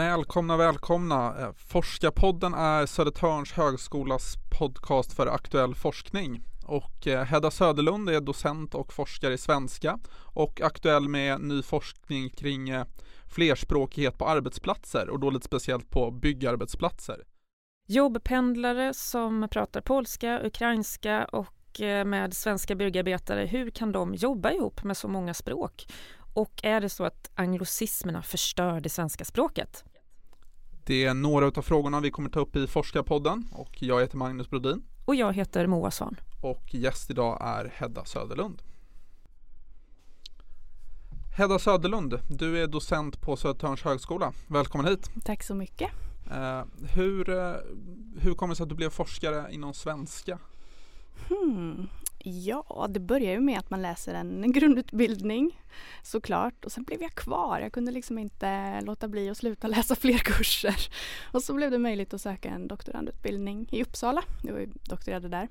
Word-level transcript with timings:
Välkomna, 0.00 0.56
välkomna! 0.56 1.34
Eh, 1.40 1.52
Forskarpodden 1.52 2.54
är 2.54 2.86
Södertörns 2.86 3.52
högskolas 3.52 4.36
podcast 4.58 5.12
för 5.12 5.26
aktuell 5.26 5.74
forskning. 5.74 6.42
Och 6.66 7.06
eh, 7.06 7.24
Hedda 7.24 7.50
Söderlund 7.50 8.10
är 8.10 8.20
docent 8.20 8.74
och 8.74 8.92
forskare 8.92 9.34
i 9.34 9.38
svenska 9.38 9.98
och 10.34 10.60
aktuell 10.60 11.08
med 11.08 11.40
ny 11.40 11.62
forskning 11.62 12.30
kring 12.30 12.68
eh, 12.68 12.84
flerspråkighet 13.28 14.18
på 14.18 14.28
arbetsplatser 14.28 15.08
och 15.08 15.20
då 15.20 15.30
lite 15.30 15.46
speciellt 15.46 15.90
på 15.90 16.10
byggarbetsplatser. 16.10 17.24
Jobbpendlare 17.88 18.94
som 18.94 19.48
pratar 19.50 19.80
polska, 19.80 20.40
ukrainska 20.44 21.24
och 21.24 21.80
med 22.06 22.34
svenska 22.34 22.74
byggarbetare, 22.74 23.46
hur 23.46 23.70
kan 23.70 23.92
de 23.92 24.14
jobba 24.14 24.50
ihop 24.50 24.84
med 24.84 24.96
så 24.96 25.08
många 25.08 25.34
språk? 25.34 25.86
Och 26.34 26.60
är 26.62 26.80
det 26.80 26.88
så 26.88 27.04
att 27.04 27.30
anglosismerna 27.34 28.22
förstör 28.22 28.80
det 28.80 28.88
svenska 28.88 29.24
språket? 29.24 29.84
Det 30.84 31.04
är 31.04 31.14
några 31.14 31.46
av 31.46 31.62
frågorna 31.62 32.00
vi 32.00 32.10
kommer 32.10 32.30
ta 32.30 32.40
upp 32.40 32.56
i 32.56 32.66
Forskarpodden 32.66 33.48
och 33.52 33.82
jag 33.82 34.00
heter 34.00 34.16
Magnus 34.16 34.50
Brodin. 34.50 34.82
Och 35.04 35.14
jag 35.14 35.32
heter 35.32 35.66
Moa 35.66 35.90
Svahn. 35.90 36.16
Och 36.40 36.74
gäst 36.74 37.10
idag 37.10 37.38
är 37.40 37.72
Hedda 37.74 38.04
Söderlund. 38.04 38.62
Hedda 41.36 41.58
Söderlund, 41.58 42.18
du 42.28 42.62
är 42.62 42.66
docent 42.66 43.20
på 43.20 43.36
Södertörns 43.36 43.82
högskola. 43.82 44.32
Välkommen 44.46 44.86
hit. 44.86 45.10
Tack 45.24 45.42
så 45.42 45.54
mycket. 45.54 45.90
Uh, 46.30 46.64
hur, 46.94 47.30
uh, 47.30 47.56
hur 48.20 48.34
kommer 48.34 48.52
det 48.52 48.56
sig 48.56 48.62
att 48.62 48.68
du 48.68 48.74
blev 48.74 48.90
forskare 48.90 49.52
inom 49.52 49.74
svenska? 49.74 50.38
Hmm. 51.28 51.88
Ja, 52.24 52.86
det 52.90 53.00
börjar 53.00 53.32
ju 53.32 53.40
med 53.40 53.58
att 53.58 53.70
man 53.70 53.82
läser 53.82 54.14
en 54.14 54.52
grundutbildning 54.52 55.62
såklart 56.02 56.64
och 56.64 56.72
sen 56.72 56.84
blev 56.84 57.02
jag 57.02 57.14
kvar. 57.14 57.60
Jag 57.60 57.72
kunde 57.72 57.92
liksom 57.92 58.18
inte 58.18 58.80
låta 58.80 59.08
bli 59.08 59.30
att 59.30 59.36
sluta 59.36 59.68
läsa 59.68 59.94
fler 59.94 60.18
kurser. 60.24 60.76
Och 61.32 61.42
så 61.42 61.54
blev 61.54 61.70
det 61.70 61.78
möjligt 61.78 62.14
att 62.14 62.20
söka 62.20 62.48
en 62.48 62.68
doktorandutbildning 62.68 63.68
i 63.72 63.82
Uppsala. 63.82 64.22
Jag 64.42 64.52
var 64.52 64.60
ju 64.60 64.68
doktorerade 64.82 65.28
där. 65.28 65.48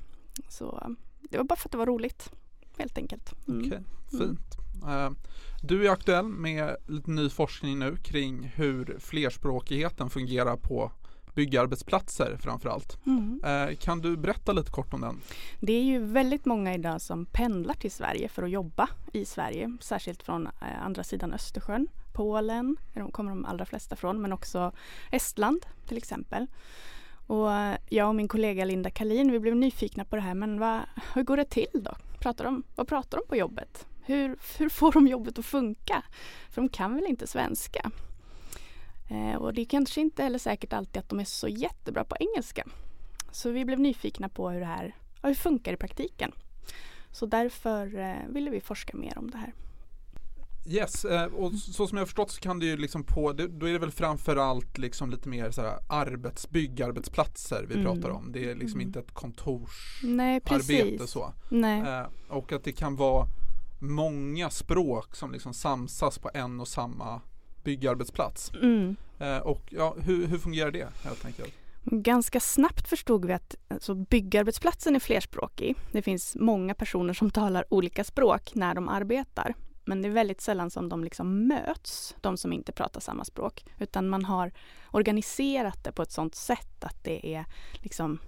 Så 0.50 0.96
det 1.30 1.38
var 1.38 1.44
bara 1.44 1.56
för 1.56 1.68
att 1.68 1.72
det 1.72 1.78
var 1.78 1.86
roligt 1.86 2.32
helt 2.78 2.98
enkelt. 2.98 3.48
Mm. 3.48 3.60
Okej, 3.60 3.68
okay, 3.68 4.20
mm. 4.20 4.28
fint. 4.28 4.58
Mm. 4.84 5.16
Du 5.62 5.88
är 5.88 5.92
aktuell 5.92 6.26
med 6.26 6.76
lite 6.88 7.12
ny 7.12 7.30
forskning 7.30 7.80
nu 7.80 7.96
kring 7.96 8.44
hur 8.56 8.98
flerspråkigheten 9.00 10.10
fungerar 10.10 10.58
på 10.58 10.92
byggarbetsplatser 11.40 12.38
framförallt. 12.40 12.98
Mm. 13.06 13.42
Eh, 13.46 13.76
kan 13.76 14.02
du 14.02 14.18
berätta 14.18 14.52
lite 14.52 14.72
kort 14.72 14.94
om 14.94 15.02
den? 15.02 15.22
Det 15.60 15.74
är 15.74 15.84
ju 15.84 16.00
väldigt 16.00 16.46
många 16.46 16.74
idag 16.74 17.02
som 17.02 17.26
pendlar 17.26 17.74
till 17.74 17.92
Sverige 17.92 18.30
för 18.30 18.44
att 18.44 18.50
jobba 18.50 18.90
i 19.14 19.26
Sverige, 19.26 19.78
särskilt 19.82 20.24
från 20.24 20.48
eh, 20.48 20.86
andra 20.86 21.04
sidan 21.04 21.34
Östersjön. 21.34 21.88
Polen 22.14 22.78
de 22.94 23.12
kommer 23.12 23.30
de 23.30 23.46
allra 23.46 23.66
flesta 23.66 23.96
från, 23.96 24.22
men 24.22 24.34
också 24.34 24.72
Estland 25.12 25.66
till 25.88 25.98
exempel. 25.98 26.48
Och 27.28 27.54
eh, 27.54 27.78
jag 27.90 28.08
och 28.08 28.16
min 28.16 28.28
kollega 28.28 28.66
Linda 28.66 28.90
Kalin, 28.90 29.32
vi 29.32 29.40
blev 29.40 29.56
nyfikna 29.56 30.06
på 30.06 30.16
det 30.16 30.22
här, 30.22 30.34
men 30.34 30.60
vad, 30.60 30.80
hur 31.14 31.24
går 31.24 31.38
det 31.38 31.46
till 31.46 31.68
då? 31.74 31.96
Pratar 32.20 32.46
de, 32.46 32.64
vad 32.76 32.88
pratar 32.88 33.18
de 33.18 33.28
på 33.28 33.36
jobbet? 33.36 33.86
Hur, 34.06 34.38
hur 34.58 34.70
får 34.70 34.92
de 34.92 35.08
jobbet 35.08 35.40
att 35.40 35.46
funka? 35.46 36.04
För 36.50 36.62
de 36.62 36.70
kan 36.70 36.96
väl 36.96 37.06
inte 37.06 37.28
svenska? 37.28 37.92
Eh, 39.10 39.36
och 39.36 39.54
det 39.54 39.62
är 39.62 39.66
kanske 39.66 40.02
inte 40.02 40.24
heller 40.24 40.40
säkert 40.40 40.74
alltid 40.74 40.98
att 40.98 41.10
de 41.10 41.20
är 41.20 41.24
så 41.24 41.48
jättebra 41.48 42.04
på 42.04 42.16
engelska. 42.20 42.68
Så 43.32 43.50
vi 43.50 43.66
blev 43.66 43.80
nyfikna 43.80 44.30
på 44.30 44.50
hur 44.50 44.60
det 44.60 44.66
här 44.66 44.96
hur 45.22 45.34
funkar 45.34 45.74
i 45.74 45.78
praktiken. 45.78 46.32
Så 47.12 47.26
därför 47.26 48.00
eh, 48.00 48.34
ville 48.34 48.50
vi 48.50 48.62
forska 48.62 48.98
mer 48.98 49.18
om 49.18 49.32
det 49.32 49.38
här. 49.38 49.54
Yes, 50.68 51.06
eh, 51.06 51.26
och 51.26 51.54
så 51.54 51.88
som 51.88 51.98
jag 51.98 52.08
förstått 52.08 52.32
så 52.32 52.42
kan 52.42 52.60
det 52.60 52.66
ju 52.66 52.78
liksom 52.78 53.04
på, 53.04 53.34
då 53.34 53.68
är 53.68 53.74
det 53.74 53.80
väl 53.80 53.92
framförallt 53.92 54.78
liksom 54.78 55.10
lite 55.10 55.30
mer 55.30 55.52
så 55.52 55.62
här 55.62 55.80
arbets, 55.90 56.50
byggarbetsplatser 56.50 57.66
vi 57.70 57.74
mm. 57.74 57.86
pratar 57.86 58.10
om. 58.10 58.32
Det 58.32 58.50
är 58.52 58.56
liksom 58.56 58.80
mm. 58.80 58.88
inte 58.88 59.00
ett 59.00 59.12
kontorsarbete 59.14 61.08
så. 61.08 61.34
Nej. 61.50 62.06
och 62.28 62.52
att 62.52 62.64
det 62.64 62.72
kan 62.72 62.96
vara 62.96 63.28
många 63.80 64.50
språk 64.50 65.16
som 65.16 65.32
liksom 65.32 65.54
samsas 65.54 66.20
på 66.20 66.30
en 66.34 66.60
och 66.60 66.68
samma 66.68 67.22
byggarbetsplats. 67.64 68.52
Mm. 68.54 68.96
Eh, 69.20 69.38
och 69.38 69.62
ja, 69.70 69.96
hur, 70.04 70.28
hur 70.28 70.38
fungerar 70.38 70.72
det 70.72 70.88
helt 71.04 71.26
enkelt? 71.26 71.54
Ganska 71.84 72.40
snabbt 72.40 72.88
förstod 72.88 73.26
vi 73.26 73.34
att 73.34 73.56
alltså, 73.68 73.96
byggarbetsplatsen 73.96 74.96
är 74.96 75.00
flerspråkig. 75.00 75.76
Det 75.92 76.02
finns 76.02 76.36
många 76.36 76.74
personer 76.74 77.14
som 77.14 77.32
talar 77.32 77.66
olika 77.70 78.04
språk 78.04 78.52
när 78.56 78.74
de 78.74 78.90
arbetar. 78.90 79.56
Men 79.86 80.02
det 80.02 80.08
är 80.08 80.12
väldigt 80.12 80.42
sällan 80.42 80.70
som 80.70 80.90
de 80.90 81.04
liksom 81.04 81.48
möts, 81.48 82.16
de 82.22 82.38
som 82.38 82.54
inte 82.54 82.72
pratar 82.72 83.02
samma 83.02 83.26
språk. 83.26 83.66
Utan 83.80 84.10
man 84.10 84.26
har 84.26 84.52
organiserat 84.92 85.84
det 85.84 85.92
på 85.92 86.02
ett 86.02 86.12
sådant 86.12 86.36
sätt 86.36 86.84
att 86.84 87.04
det 87.04 87.36
är 87.36 87.46
liksom 87.74 88.20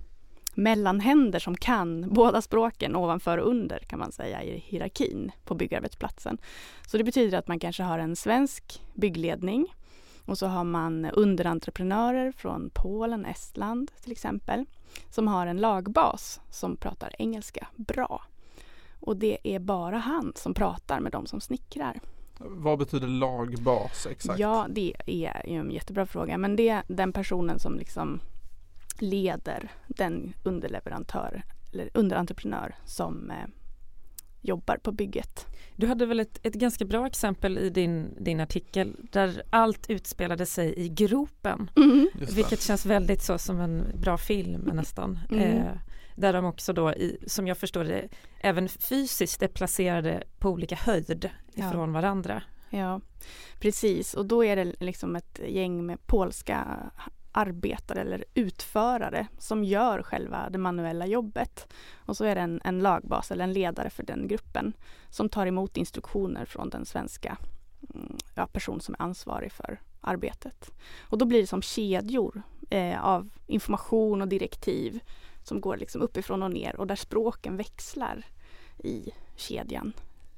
mellanhänder 0.57 1.39
som 1.39 1.57
kan 1.57 2.09
båda 2.13 2.41
språken 2.41 2.95
ovanför 2.95 3.37
och 3.37 3.49
under 3.49 3.79
kan 3.79 3.99
man 3.99 4.11
säga 4.11 4.43
i 4.43 4.57
hierarkin 4.57 5.31
på 5.45 5.55
byggarbetsplatsen. 5.55 6.37
Så 6.87 6.97
det 6.97 7.03
betyder 7.03 7.37
att 7.37 7.47
man 7.47 7.59
kanske 7.59 7.83
har 7.83 7.99
en 7.99 8.15
svensk 8.15 8.81
byggledning 8.93 9.67
och 10.25 10.37
så 10.37 10.47
har 10.47 10.63
man 10.63 11.05
underentreprenörer 11.05 12.31
från 12.31 12.69
Polen, 12.73 13.25
Estland 13.25 13.91
till 14.03 14.11
exempel 14.11 14.65
som 15.09 15.27
har 15.27 15.47
en 15.47 15.57
lagbas 15.57 16.41
som 16.49 16.77
pratar 16.77 17.15
engelska 17.19 17.67
bra. 17.75 18.23
Och 18.99 19.17
det 19.17 19.37
är 19.43 19.59
bara 19.59 19.97
han 19.97 20.33
som 20.35 20.53
pratar 20.53 20.99
med 20.99 21.11
de 21.11 21.25
som 21.25 21.41
snickrar. 21.41 21.99
Vad 22.37 22.79
betyder 22.79 23.07
lagbas 23.07 24.05
exakt? 24.05 24.39
Ja, 24.39 24.67
det 24.69 24.93
är 25.05 25.47
en 25.47 25.71
jättebra 25.71 26.05
fråga. 26.05 26.37
Men 26.37 26.55
det 26.55 26.69
är 26.69 26.83
den 26.87 27.13
personen 27.13 27.59
som 27.59 27.77
liksom 27.77 28.19
leder 28.99 29.71
den 29.87 30.33
underleverantör 30.43 31.43
eller 31.71 31.89
underentreprenör 31.93 32.75
som 32.85 33.31
eh, 33.31 33.47
jobbar 34.41 34.77
på 34.77 34.91
bygget. 34.91 35.47
Du 35.75 35.87
hade 35.87 36.05
väl 36.05 36.19
ett, 36.19 36.39
ett 36.43 36.53
ganska 36.53 36.85
bra 36.85 37.07
exempel 37.07 37.57
i 37.57 37.69
din, 37.69 38.23
din 38.23 38.39
artikel 38.39 38.95
där 39.11 39.43
allt 39.49 39.89
utspelade 39.89 40.45
sig 40.45 40.73
i 40.79 40.89
gropen. 40.89 41.71
Mm. 41.75 42.09
Vilket 42.35 42.61
känns 42.61 42.85
väldigt 42.85 43.21
så 43.21 43.37
som 43.37 43.59
en 43.59 43.83
bra 44.01 44.17
film 44.17 44.61
nästan. 44.73 45.19
Mm. 45.31 45.41
Eh, 45.41 45.73
där 46.15 46.33
de 46.33 46.45
också 46.45 46.73
då, 46.73 46.93
i, 46.93 47.17
som 47.27 47.47
jag 47.47 47.57
förstår 47.57 47.83
det, 47.83 48.07
även 48.39 48.69
fysiskt 48.69 49.41
är 49.41 49.47
placerade 49.47 50.23
på 50.39 50.49
olika 50.49 50.75
höjd 50.75 51.29
ifrån 51.53 51.89
ja. 51.89 52.01
varandra. 52.01 52.43
Ja, 52.69 53.01
precis 53.59 54.13
och 54.13 54.25
då 54.25 54.45
är 54.45 54.55
det 54.55 54.73
liksom 54.79 55.15
ett 55.15 55.39
gäng 55.47 55.85
med 55.85 56.07
polska 56.07 56.91
arbetare 57.31 58.01
eller 58.01 58.25
utförare 58.33 59.27
som 59.37 59.63
gör 59.63 60.03
själva 60.03 60.49
det 60.49 60.57
manuella 60.57 61.05
jobbet. 61.05 61.73
Och 61.95 62.17
så 62.17 62.25
är 62.25 62.35
det 62.35 62.41
en, 62.41 62.61
en 62.63 62.79
lagbas 62.79 63.31
eller 63.31 63.43
en 63.43 63.53
ledare 63.53 63.89
för 63.89 64.03
den 64.03 64.27
gruppen 64.27 64.73
som 65.09 65.29
tar 65.29 65.45
emot 65.45 65.77
instruktioner 65.77 66.45
från 66.45 66.69
den 66.69 66.85
svenska 66.85 67.37
mm, 67.93 68.17
ja, 68.35 68.47
person 68.47 68.81
som 68.81 68.95
är 68.99 69.01
ansvarig 69.01 69.51
för 69.51 69.79
arbetet. 70.01 70.71
Och 70.99 71.17
då 71.17 71.25
blir 71.25 71.41
det 71.41 71.47
som 71.47 71.61
kedjor 71.61 72.41
eh, 72.69 73.05
av 73.05 73.29
information 73.47 74.21
och 74.21 74.27
direktiv 74.27 74.99
som 75.43 75.61
går 75.61 75.77
liksom 75.77 76.01
uppifrån 76.01 76.43
och 76.43 76.51
ner 76.51 76.75
och 76.75 76.87
där 76.87 76.95
språken 76.95 77.57
växlar 77.57 78.25
i 78.77 79.11
kedjan 79.35 79.93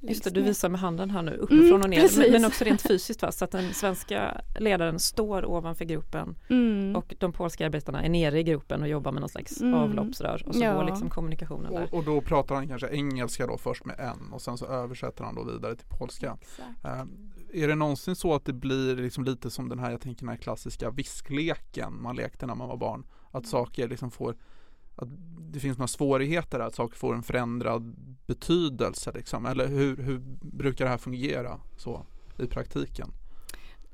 Just 0.07 0.23
det, 0.23 0.29
du 0.29 0.41
visar 0.41 0.69
med 0.69 0.79
handen 0.79 1.09
här 1.09 1.21
nu 1.21 1.31
uppifrån 1.31 1.67
mm, 1.67 1.81
och 1.81 1.89
ner 1.89 2.19
men, 2.19 2.31
men, 2.31 2.45
också 2.45 2.63
rent 2.63 2.81
fysiskt 2.81 3.21
va? 3.21 3.31
så 3.31 3.45
att 3.45 3.51
den 3.51 3.73
svenska 3.73 4.41
ledaren 4.59 4.99
står 4.99 5.45
ovanför 5.45 5.85
gropen 5.85 6.35
mm. 6.49 6.95
och 6.95 7.15
de 7.19 7.33
polska 7.33 7.65
arbetarna 7.65 8.03
är 8.03 8.09
nere 8.09 8.39
i 8.39 8.43
gropen 8.43 8.81
och 8.81 8.87
jobbar 8.87 9.11
med 9.11 9.21
någon 9.21 9.29
slags 9.29 9.61
mm. 9.61 9.73
avloppsrör 9.73 10.43
och 10.47 10.55
så 10.55 10.61
ja. 10.61 10.73
går 10.73 10.83
liksom 10.83 11.09
kommunikationen 11.09 11.73
där. 11.73 11.83
Och, 11.83 11.93
och, 11.93 12.03
då 12.03 12.21
pratar 12.21 12.55
han 12.55 12.67
kanske 12.67 12.87
engelska 12.87 13.47
då 13.47 13.57
först 13.57 13.85
med 13.85 13.99
en 13.99 14.33
och 14.33 14.41
sen 14.41 14.57
så 14.57 14.65
översätter 14.65 15.23
han 15.23 15.35
då 15.35 15.43
vidare 15.43 15.75
till 15.75 15.87
polska. 15.99 16.37
Uh, 16.85 17.03
är 17.53 17.67
det 17.67 17.75
någonsin 17.75 18.15
så 18.15 18.35
att 18.35 18.45
det 18.45 18.53
blir 18.53 18.95
liksom 18.95 19.23
lite 19.23 19.49
som 19.49 19.69
den 19.69 19.79
här, 19.79 19.91
jag 19.91 20.01
tänker 20.01 20.19
den 20.19 20.29
här 20.29 20.37
klassiska 20.37 20.89
viskleken 20.89 22.01
man 22.01 22.15
lekte 22.15 22.45
när 22.45 22.55
man 22.55 22.67
var 22.67 22.77
barn? 22.77 23.05
Att 23.27 23.33
mm. 23.33 23.45
saker 23.45 23.87
liksom 23.87 24.11
får 24.11 24.35
att 24.95 25.09
det 25.39 25.59
finns 25.59 25.77
några 25.77 25.87
svårigheter 25.87 26.59
att 26.59 26.75
saker 26.75 26.97
får 26.97 27.15
en 27.15 27.23
förändrad 27.23 27.95
betydelse 28.27 29.11
liksom? 29.11 29.45
Eller 29.45 29.67
hur, 29.67 29.97
hur 29.97 30.21
brukar 30.41 30.85
det 30.85 30.91
här 30.91 30.97
fungera 30.97 31.59
så 31.77 32.05
i 32.37 32.47
praktiken? 32.47 33.11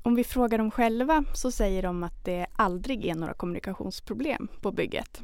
Om 0.02 0.14
vi 0.14 0.24
frågar 0.24 0.58
dem 0.58 0.70
själva 0.70 1.24
så 1.34 1.50
säger 1.50 1.82
de 1.82 2.02
att 2.02 2.24
det 2.24 2.46
aldrig 2.52 3.06
är 3.06 3.14
några 3.14 3.34
kommunikationsproblem 3.34 4.48
på 4.60 4.72
bygget. 4.72 5.22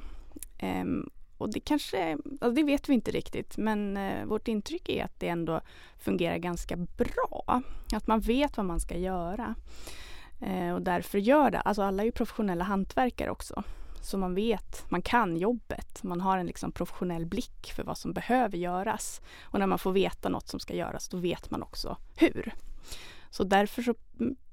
Ehm, 0.59 1.11
och 1.39 1.53
det 1.53 1.61
kanske, 1.61 2.13
alltså 2.13 2.51
det 2.51 2.63
vet 2.63 2.89
vi 2.89 2.95
inte 2.95 3.11
riktigt 3.11 3.57
men 3.57 3.97
eh, 3.97 4.25
vårt 4.25 4.49
intryck 4.49 4.89
är 4.89 5.05
att 5.05 5.21
det 5.21 5.29
ändå 5.29 5.61
fungerar 5.99 6.37
ganska 6.37 6.77
bra. 6.77 7.63
Att 7.93 8.07
man 8.07 8.21
vet 8.21 8.57
vad 8.57 8.67
man 8.67 8.81
ska 8.81 8.97
göra. 8.97 9.55
Eh, 10.41 10.75
och 10.75 10.83
därför 10.83 11.19
gör 11.19 11.51
det. 11.51 11.61
Alltså 11.61 11.83
alla 11.83 12.03
är 12.03 12.07
ju 12.07 12.13
professionella 12.13 12.65
hantverkare 12.65 13.31
också. 13.31 13.63
Så 14.01 14.19
man 14.19 14.35
vet, 14.35 14.85
man 14.89 15.03
kan 15.03 15.37
jobbet. 15.37 16.03
Man 16.03 16.21
har 16.21 16.39
en 16.39 16.47
liksom 16.47 16.73
professionell 16.73 17.27
blick 17.27 17.73
för 17.77 17.85
vad 17.85 17.99
som 17.99 18.13
behöver 18.13 18.59
göras. 18.59 19.21
Och 19.43 19.59
när 19.59 19.67
man 19.67 19.79
får 19.79 19.93
veta 19.93 20.29
något 20.29 20.49
som 20.49 20.61
ska 20.61 20.75
göras, 20.75 21.09
då 21.09 21.17
vet 21.17 21.51
man 21.51 21.63
också 21.63 21.97
hur. 22.17 22.55
Så 23.31 23.45
därför 23.45 23.83
så 23.83 23.95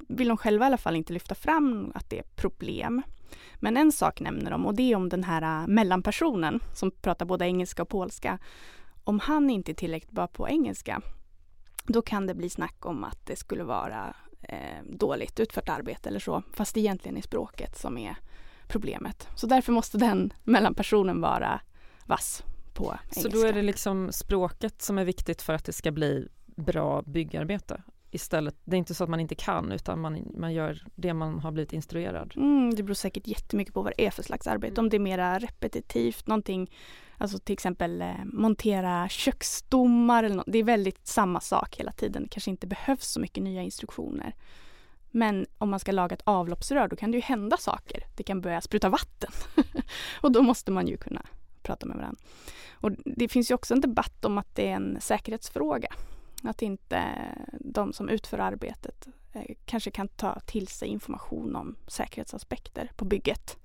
vill 0.07 0.27
de 0.27 0.37
själva 0.37 0.65
i 0.65 0.67
alla 0.67 0.77
fall 0.77 0.95
inte 0.95 1.13
lyfta 1.13 1.35
fram 1.35 1.91
att 1.95 2.09
det 2.09 2.19
är 2.19 2.25
problem. 2.35 3.01
Men 3.55 3.77
en 3.77 3.91
sak 3.91 4.19
nämner 4.19 4.51
de 4.51 4.65
och 4.65 4.75
det 4.75 4.91
är 4.91 4.95
om 4.95 5.09
den 5.09 5.23
här 5.23 5.61
äh, 5.61 5.67
mellanpersonen 5.67 6.59
som 6.73 6.91
pratar 6.91 7.25
både 7.25 7.45
engelska 7.45 7.81
och 7.81 7.89
polska. 7.89 8.39
Om 9.03 9.19
han 9.19 9.49
inte 9.49 9.71
är 9.71 9.73
tillräckligt 9.73 10.11
bra 10.11 10.27
på 10.27 10.49
engelska, 10.49 11.01
då 11.87 12.01
kan 12.01 12.27
det 12.27 12.35
bli 12.35 12.49
snack 12.49 12.85
om 12.85 13.03
att 13.03 13.25
det 13.25 13.35
skulle 13.35 13.63
vara 13.63 14.15
eh, 14.41 14.83
dåligt 14.83 15.39
utfört 15.39 15.69
arbete 15.69 16.09
eller 16.09 16.19
så, 16.19 16.43
fast 16.53 16.73
det 16.73 16.79
egentligen 16.79 17.17
är 17.17 17.21
språket 17.21 17.77
som 17.77 17.97
är 17.97 18.15
problemet. 18.73 19.27
Så 19.35 19.47
därför 19.47 19.71
måste 19.71 19.97
den 19.97 20.33
mellanpersonen 20.43 21.21
vara 21.21 21.61
vass 22.05 22.43
på 22.73 22.97
engelska. 23.01 23.21
Så 23.21 23.29
då 23.29 23.47
är 23.47 23.53
det 23.53 23.61
liksom 23.61 24.11
språket 24.11 24.81
som 24.81 24.97
är 24.97 25.05
viktigt 25.05 25.41
för 25.41 25.53
att 25.53 25.65
det 25.65 25.73
ska 25.73 25.91
bli 25.91 26.27
bra 26.45 27.01
byggarbete? 27.01 27.81
istället. 28.15 28.55
Det 28.63 28.75
är 28.75 28.77
inte 28.77 28.93
så 28.93 29.03
att 29.03 29.09
man 29.09 29.19
inte 29.19 29.35
kan 29.35 29.71
utan 29.71 29.99
man, 29.99 30.31
man 30.37 30.53
gör 30.53 30.85
det 30.95 31.13
man 31.13 31.39
har 31.39 31.51
blivit 31.51 31.73
instruerad. 31.73 32.33
Mm, 32.35 32.75
det 32.75 32.83
beror 32.83 32.93
säkert 32.93 33.27
jättemycket 33.27 33.73
på 33.73 33.81
vad 33.81 33.93
det 33.97 34.05
är 34.05 34.11
för 34.11 34.23
slags 34.23 34.47
arbete. 34.47 34.81
Om 34.81 34.89
det 34.89 34.97
är 34.97 34.99
mera 34.99 35.39
repetitivt, 35.39 36.27
någonting, 36.27 36.71
alltså 37.17 37.39
till 37.39 37.53
exempel 37.53 38.01
eh, 38.01 38.25
montera 38.25 39.09
köksstommar 39.09 40.23
eller 40.23 40.35
något. 40.35 40.45
Det 40.47 40.57
är 40.57 40.63
väldigt 40.63 41.07
samma 41.07 41.39
sak 41.39 41.75
hela 41.75 41.91
tiden. 41.91 42.23
Det 42.23 42.29
kanske 42.29 42.51
inte 42.51 42.67
behövs 42.67 43.07
så 43.07 43.19
mycket 43.19 43.43
nya 43.43 43.61
instruktioner. 43.61 44.35
Men 45.15 45.45
om 45.57 45.69
man 45.69 45.79
ska 45.79 45.91
laga 45.91 46.13
ett 46.13 46.21
avloppsrör 46.23 46.87
då 46.87 46.95
kan 46.95 47.11
det 47.11 47.17
ju 47.17 47.21
hända 47.21 47.57
saker. 47.57 48.03
Det 48.15 48.23
kan 48.23 48.41
börja 48.41 48.61
spruta 48.61 48.89
vatten. 48.89 49.31
och 50.21 50.31
då 50.31 50.41
måste 50.41 50.71
man 50.71 50.87
ju 50.87 50.97
kunna 50.97 51.21
prata 51.61 51.85
med 51.85 51.97
varandra. 51.97 52.21
Och 52.71 52.91
det 53.05 53.27
finns 53.27 53.51
ju 53.51 53.55
också 53.55 53.73
en 53.73 53.81
debatt 53.81 54.25
om 54.25 54.37
att 54.37 54.55
det 54.55 54.69
är 54.69 54.75
en 54.75 54.97
säkerhetsfråga. 55.01 55.93
Att 56.43 56.61
inte 56.61 57.03
de 57.59 57.93
som 57.93 58.09
utför 58.09 58.39
arbetet 58.39 59.07
eh, 59.33 59.55
kanske 59.65 59.91
kan 59.91 60.07
ta 60.07 60.39
till 60.39 60.67
sig 60.67 60.87
information 60.87 61.55
om 61.55 61.75
säkerhetsaspekter 61.87 62.91
på 62.95 63.05
bygget 63.05 63.57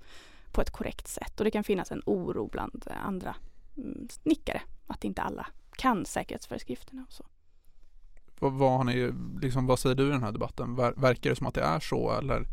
på 0.51 0.61
ett 0.61 0.71
korrekt 0.71 1.07
sätt. 1.07 1.39
Och 1.39 1.43
det 1.43 1.51
kan 1.51 1.63
finnas 1.63 1.91
en 1.91 2.01
oro 2.05 2.49
bland 2.51 2.87
andra 3.03 3.35
mm, 3.77 4.07
snickare 4.09 4.61
att 4.87 5.03
inte 5.03 5.21
alla 5.21 5.47
kan 5.77 6.05
säkerhetsföreskrifterna 6.05 7.05
och 7.07 7.13
så. 7.13 7.25
Vad, 8.39 8.77
har 8.77 8.83
ni, 8.83 9.13
liksom, 9.41 9.67
vad 9.67 9.79
säger 9.79 9.95
du 9.95 10.07
i 10.07 10.11
den 10.11 10.23
här 10.23 10.31
debatten? 10.31 10.75
Verkar 10.75 11.29
det 11.29 11.35
som 11.35 11.47
att 11.47 11.53
det 11.53 11.61
är 11.61 11.79
så 11.79 12.11
eller? 12.11 12.45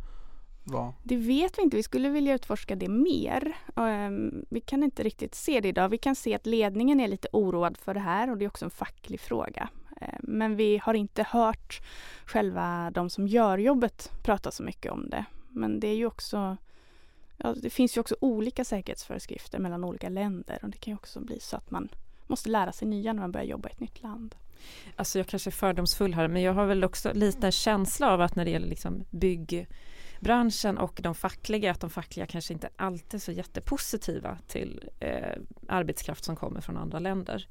Vad? 0.65 0.93
Det 1.03 1.17
vet 1.17 1.59
vi 1.59 1.63
inte. 1.63 1.77
Vi 1.77 1.83
skulle 1.83 2.09
vilja 2.09 2.35
utforska 2.35 2.77
det 2.77 2.89
mer. 2.89 3.57
Um, 3.75 4.45
vi 4.49 4.61
kan 4.61 4.83
inte 4.83 5.03
riktigt 5.03 5.35
se 5.35 5.61
det 5.61 5.69
idag. 5.69 5.89
Vi 5.89 5.99
kan 5.99 6.15
se 6.15 6.35
att 6.35 6.47
ledningen 6.47 7.01
är 7.01 7.09
lite 7.09 7.29
oroad 7.33 7.77
för 7.77 7.95
det 7.95 8.01
här 8.01 8.31
och 8.31 8.39
det 8.39 8.45
är 8.45 8.49
också 8.49 8.65
en 8.65 8.71
facklig 8.71 9.21
fråga. 9.21 9.69
Ehm, 10.01 10.21
men 10.23 10.57
vi 10.57 10.81
har 10.83 10.95
inte 10.95 11.23
hört 11.23 11.83
själva 12.27 12.91
de 12.91 13.11
som 13.11 13.29
gör 13.29 13.59
jobbet 13.59 14.13
prata 14.23 14.51
så 14.51 14.63
mycket 14.63 14.93
om 14.93 15.11
det. 15.11 15.25
Men 15.49 15.81
det 15.81 15.89
är 15.89 15.95
ju 15.95 16.07
också 16.07 16.57
ja, 17.37 17.55
det 17.55 17.71
finns 17.71 17.97
ju 17.97 18.01
också 18.01 18.17
olika 18.21 18.65
säkerhetsföreskrifter 18.65 19.59
mellan 19.59 19.85
olika 19.85 20.09
länder 20.09 20.59
och 20.63 20.71
det 20.71 20.79
kan 20.79 20.91
ju 20.91 20.97
också 20.97 21.21
bli 21.21 21.41
så 21.41 21.57
att 21.57 21.71
man 21.71 21.89
måste 22.27 22.49
lära 22.49 22.73
sig 22.73 22.89
nya 22.89 23.13
när 23.13 23.21
man 23.21 23.33
börjar 23.33 23.47
jobba 23.47 23.69
i 23.69 23.73
ett 23.73 23.81
nytt 23.81 24.03
land. 24.03 24.35
Alltså 24.97 25.19
jag 25.19 25.27
kanske 25.27 25.51
är 25.51 25.53
fördomsfull 25.53 26.15
här 26.15 26.29
men 26.29 26.43
jag 26.43 26.53
har 26.53 26.67
väl 26.67 26.85
också 26.85 27.13
lite 27.15 27.47
en 27.47 27.53
känsla 27.53 28.13
av 28.13 28.21
att 28.21 28.37
när 28.37 28.45
det 28.45 28.51
gäller 28.51 28.69
liksom 28.69 29.05
byggbranschen 29.11 30.79
och 30.79 31.01
de 31.03 31.15
fackliga 31.15 31.71
att 31.71 31.81
de 31.81 31.91
fackliga 31.91 32.27
kanske 32.27 32.53
inte 32.53 32.69
alltid 32.77 33.15
är 33.15 33.19
så 33.19 33.33
jättepositiva 33.33 34.39
till 34.47 34.91
eh, 35.01 35.39
arbetskraft 35.69 36.25
som 36.25 36.37
kommer 36.37 36.61
från 36.61 36.77
andra 36.77 36.99
länder. 36.99 37.49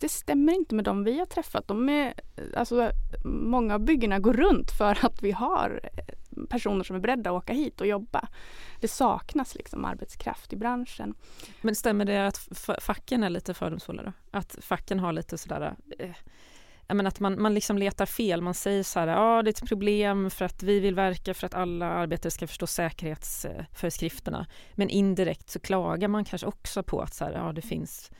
Det 0.00 0.08
stämmer 0.08 0.52
inte 0.52 0.74
med 0.74 0.84
de 0.84 1.04
vi 1.04 1.18
har 1.18 1.26
träffat. 1.26 1.68
De 1.68 1.88
är, 1.88 2.14
alltså, 2.56 2.90
många 3.24 3.74
av 3.74 3.80
byggena 3.80 4.18
går 4.18 4.32
runt 4.32 4.70
för 4.70 4.98
att 5.06 5.22
vi 5.22 5.30
har 5.30 5.80
personer 6.46 6.84
som 6.84 6.96
är 6.96 7.00
beredda 7.00 7.30
att 7.30 7.36
åka 7.36 7.52
hit 7.52 7.80
och 7.80 7.86
jobba. 7.86 8.28
Det 8.80 8.88
saknas 8.88 9.54
liksom 9.54 9.84
arbetskraft 9.84 10.52
i 10.52 10.56
branschen. 10.56 11.14
Men 11.60 11.74
stämmer 11.74 12.04
det 12.04 12.26
att 12.26 12.48
facken 12.80 13.22
är 13.22 13.30
lite 13.30 13.54
fördomsfulla 13.54 14.02
då? 14.02 14.12
Att 14.30 14.56
facken 14.60 14.98
har 14.98 15.12
lite 15.12 15.38
sådär 15.38 15.76
eh, 15.98 16.10
men 16.94 17.06
att 17.06 17.20
man, 17.20 17.42
man 17.42 17.54
liksom 17.54 17.78
letar 17.78 18.06
fel. 18.06 18.42
Man 18.42 18.54
säger 18.54 18.82
så 18.82 19.00
här, 19.00 19.06
ja 19.06 19.42
det 19.42 19.48
är 19.48 19.52
ett 19.52 19.68
problem 19.68 20.30
för 20.30 20.44
att 20.44 20.62
vi 20.62 20.80
vill 20.80 20.94
verka 20.94 21.34
för 21.34 21.46
att 21.46 21.54
alla 21.54 21.86
arbetare 21.86 22.30
ska 22.30 22.46
förstå 22.46 22.66
säkerhetsföreskrifterna. 22.66 24.46
Men 24.74 24.88
indirekt 24.88 25.50
så 25.50 25.60
klagar 25.60 26.08
man 26.08 26.24
kanske 26.24 26.46
också 26.46 26.82
på 26.82 27.00
att 27.00 27.14
så 27.14 27.24
här, 27.24 27.48
ah, 27.48 27.52
det 27.52 27.62
finns 27.62 28.10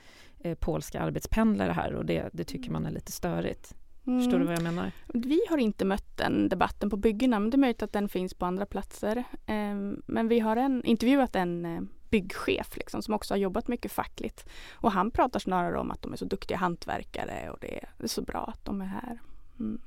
eh, 0.40 0.54
polska 0.54 1.00
arbetspendlare 1.00 1.72
här 1.72 1.94
och 1.94 2.04
det, 2.04 2.30
det 2.32 2.44
tycker 2.44 2.70
man 2.70 2.86
är 2.86 2.90
lite 2.90 3.12
störigt. 3.12 3.74
Mm. 4.08 4.20
Förstår 4.20 4.38
du 4.38 4.44
vad 4.44 4.55
jag 4.55 4.62
menar? 4.62 4.93
Vi 5.06 5.40
har 5.50 5.58
inte 5.58 5.84
mött 5.84 6.16
den 6.16 6.49
debatten 6.49 6.90
på 6.90 6.96
byggena 6.96 7.40
men 7.40 7.50
det 7.50 7.55
är 7.55 7.58
möjligt 7.58 7.82
att 7.82 7.93
den 7.93 8.08
finns 8.08 8.34
på 8.34 8.46
andra 8.46 8.66
platser. 8.66 9.25
Ehm, 9.46 10.02
men 10.06 10.28
vi 10.28 10.40
har 10.40 10.56
en, 10.56 10.84
intervjuat 10.84 11.37
en 11.37 11.64
eh, 11.64 11.81
byggchef 12.10 12.76
liksom, 12.76 13.02
som 13.02 13.14
också 13.14 13.34
har 13.34 13.38
jobbat 13.38 13.69
mycket 13.69 13.93
fackligt. 13.93 14.49
Och 14.72 14.93
han 14.93 15.10
pratar 15.10 15.40
snarare 15.40 15.78
om 15.78 15.90
att 15.90 16.02
de 16.02 16.12
är 16.12 16.16
så 16.16 16.25
duktiga 16.25 16.56
hantverkare 16.56 17.50
och 17.50 17.58
det 17.60 17.84
är 17.99 18.06
så 18.06 18.22
bra 18.22 18.44
att 18.55 18.64
de 18.64 18.81
är 18.81 18.87
här. 18.87 19.19
Mm. 19.60 19.81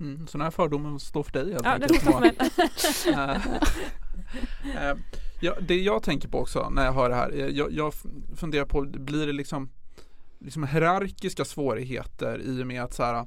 Mm, 0.00 0.26
så 0.26 0.38
den 0.38 0.44
här 0.44 0.50
fördomen 0.50 1.00
står 1.00 1.22
för 1.22 1.32
dig 1.32 1.52
helt 1.52 1.64
ja, 1.64 1.70
enkelt. 1.70 2.04
Det. 2.04 2.50
Eh, 4.74 4.90
eh, 4.90 4.96
ja, 5.40 5.54
det 5.60 5.76
jag 5.76 6.02
tänker 6.02 6.28
på 6.28 6.38
också 6.38 6.70
när 6.70 6.84
jag 6.84 6.92
hör 6.92 7.08
det 7.08 7.14
här, 7.14 7.30
jag, 7.30 7.72
jag 7.72 7.94
funderar 8.36 8.64
på, 8.64 8.82
blir 8.82 9.26
det 9.26 9.32
liksom 9.32 9.70
liksom 10.40 10.64
hierarkiska 10.64 11.44
svårigheter 11.44 12.38
i 12.38 12.62
och 12.62 12.66
med 12.66 12.82
att 12.82 12.94
så 12.94 13.02
här, 13.02 13.26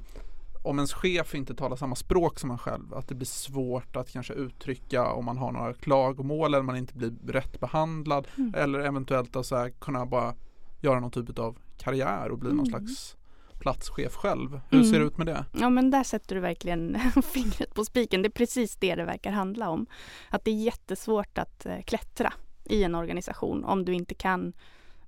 om 0.62 0.78
ens 0.78 0.92
chef 0.92 1.34
inte 1.34 1.54
talar 1.54 1.76
samma 1.76 1.94
språk 1.94 2.38
som 2.38 2.50
en 2.50 2.58
själv, 2.58 2.94
att 2.94 3.08
det 3.08 3.14
blir 3.14 3.26
svårt 3.26 3.96
att 3.96 4.10
kanske 4.10 4.32
uttrycka 4.32 5.12
om 5.12 5.24
man 5.24 5.38
har 5.38 5.52
några 5.52 5.74
klagomål 5.74 6.54
eller 6.54 6.62
man 6.62 6.76
inte 6.76 6.94
blir 6.94 7.12
rätt 7.26 7.60
behandlad 7.60 8.28
mm. 8.36 8.54
eller 8.54 8.78
eventuellt 8.78 9.36
att 9.36 9.46
så 9.46 9.56
här, 9.56 9.70
kunna 9.70 10.06
bara 10.06 10.34
göra 10.80 11.00
någon 11.00 11.10
typ 11.10 11.38
av 11.38 11.58
karriär 11.78 12.30
och 12.30 12.38
bli 12.38 12.50
mm. 12.50 12.56
någon 12.56 12.66
slags 12.66 13.16
platschef 13.58 14.14
själv. 14.14 14.60
Hur 14.70 14.78
mm. 14.78 14.90
ser 14.90 15.00
det 15.00 15.06
ut 15.06 15.18
med 15.18 15.26
det? 15.26 15.44
Ja 15.52 15.70
men 15.70 15.90
där 15.90 16.04
sätter 16.04 16.34
du 16.34 16.40
verkligen 16.40 16.98
fingret 17.22 17.74
på 17.74 17.84
spiken. 17.84 18.22
Det 18.22 18.28
är 18.28 18.30
precis 18.30 18.76
det 18.76 18.94
det 18.94 19.04
verkar 19.04 19.30
handla 19.30 19.68
om. 19.68 19.86
Att 20.28 20.44
det 20.44 20.50
är 20.50 20.54
jättesvårt 20.54 21.38
att 21.38 21.66
eh, 21.66 21.80
klättra 21.86 22.32
i 22.64 22.84
en 22.84 22.94
organisation 22.94 23.64
om 23.64 23.84
du 23.84 23.94
inte 23.94 24.14
kan 24.14 24.52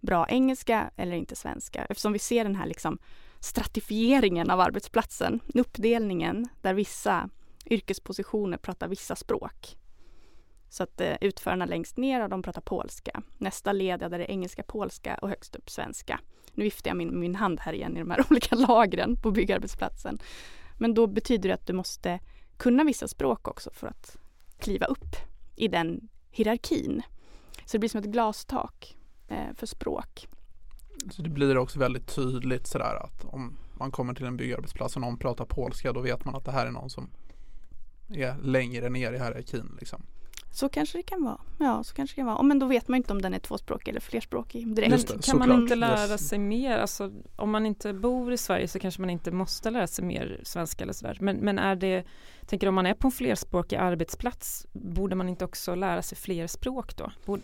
bra 0.01 0.27
engelska 0.29 0.91
eller 0.97 1.17
inte 1.17 1.37
svenska. 1.37 1.85
Eftersom 1.85 2.13
vi 2.13 2.19
ser 2.19 2.45
den 2.45 2.57
här 2.57 2.67
liksom 2.67 2.99
stratifieringen 3.41 4.51
av 4.51 4.61
arbetsplatsen, 4.61 5.41
uppdelningen 5.55 6.49
där 6.63 6.75
vissa 6.75 7.31
yrkespositioner 7.67 8.59
pratar 8.59 8.89
vissa 8.89 9.17
språk. 9.17 9.77
Så 10.69 10.83
att 10.83 11.01
eh, 11.01 11.17
utförarna 11.21 11.65
längst 11.65 11.97
ner 11.97 12.29
de 12.29 12.43
pratar 12.43 12.61
polska. 12.61 13.23
Nästa 13.39 13.73
led 13.73 14.01
där 14.01 14.11
det 14.11 14.25
är 14.25 14.31
engelska, 14.31 14.63
polska 14.63 15.15
och 15.23 15.29
högst 15.29 15.57
upp 15.57 15.71
svenska. 15.71 16.21
Nu 16.53 16.65
viftar 16.65 16.91
jag 16.91 16.97
min, 16.97 17.21
min 17.21 17.35
hand 17.35 17.61
här 17.61 17.73
igen 17.73 17.97
i 17.97 18.01
de 18.01 18.11
här 18.11 18.25
olika 18.31 18.57
lagren 18.57 19.17
på 19.17 19.31
byggarbetsplatsen. 19.31 20.19
Men 20.79 20.95
då 20.95 21.07
betyder 21.07 21.49
det 21.49 21.55
att 21.55 21.67
du 21.67 21.73
måste 21.73 22.21
kunna 22.57 22.85
vissa 22.85 23.09
språk 23.09 23.49
också 23.49 23.71
för 23.73 23.87
att 23.87 24.17
kliva 24.59 24.87
upp 24.87 25.17
i 25.57 25.69
den 25.69 26.09
hierarkin. 26.31 27.03
Så 27.65 27.73
det 27.73 27.79
blir 27.79 27.89
som 27.89 28.01
ett 28.01 28.07
glastak 28.07 28.97
Eh, 29.29 29.55
för 29.55 29.67
språk. 29.67 30.29
Så 31.11 31.23
det 31.23 31.29
blir 31.29 31.59
också 31.59 31.79
väldigt 31.79 32.07
tydligt 32.07 32.67
sådär 32.67 33.05
att 33.05 33.25
om 33.25 33.57
man 33.75 33.91
kommer 33.91 34.15
till 34.15 34.27
en 34.27 34.37
byggarbetsplats 34.37 34.97
och 34.97 35.01
någon 35.01 35.19
pratar 35.19 35.45
polska 35.45 35.93
då 35.93 36.01
vet 36.01 36.25
man 36.25 36.35
att 36.35 36.45
det 36.45 36.53
här 36.53 36.67
är 36.67 36.71
någon 36.71 36.91
som 36.91 37.11
är 38.09 38.39
längre 38.39 38.89
ner 38.89 39.13
i 39.13 39.19
hierarkin. 39.19 39.77
Liksom. 39.79 40.03
Så 40.51 40.69
kanske 40.69 40.99
det 40.99 41.03
kan 41.03 41.25
vara. 41.25 41.41
Ja, 41.59 41.85
så 41.85 41.95
kanske 41.95 42.15
det 42.15 42.17
kan 42.17 42.27
vara. 42.27 42.43
Men 42.43 42.59
då 42.59 42.67
vet 42.67 42.89
man 42.89 42.97
inte 42.97 43.13
om 43.13 43.23
den 43.23 43.35
är 43.35 43.39
tvåspråkig 43.39 43.91
eller 43.91 44.01
flerspråkig 44.01 44.75
direkt. 44.75 45.11
Men 45.11 45.19
kan 45.19 45.39
man 45.39 45.53
inte 45.53 45.75
lära 45.75 46.19
sig 46.19 46.39
mer? 46.39 46.79
Alltså, 46.79 47.13
om 47.37 47.51
man 47.51 47.67
inte 47.67 47.93
bor 47.93 48.33
i 48.33 48.37
Sverige 48.37 48.69
så 48.69 48.79
kanske 48.79 49.01
man 49.01 49.11
inte 49.11 49.31
måste 49.31 49.71
lära 49.71 49.87
sig 49.87 50.05
mer 50.05 50.41
svenska 50.43 50.85
eller 50.85 50.93
sådär. 50.93 51.19
Men, 51.21 51.37
men 51.37 51.59
är 51.59 51.77
det, 51.77 52.05
tänker 52.47 52.69
om 52.69 52.75
man 52.75 52.87
är 52.87 52.95
på 52.95 53.09
en 53.09 53.13
flerspråkig 53.13 53.77
arbetsplats, 53.77 54.67
borde 54.73 55.17
man 55.17 55.29
inte 55.29 55.45
också 55.45 55.75
lära 55.75 56.03
sig 56.03 56.19
fler 56.19 56.47
språk 56.47 56.97
då? 56.97 57.13
Borde, 57.25 57.43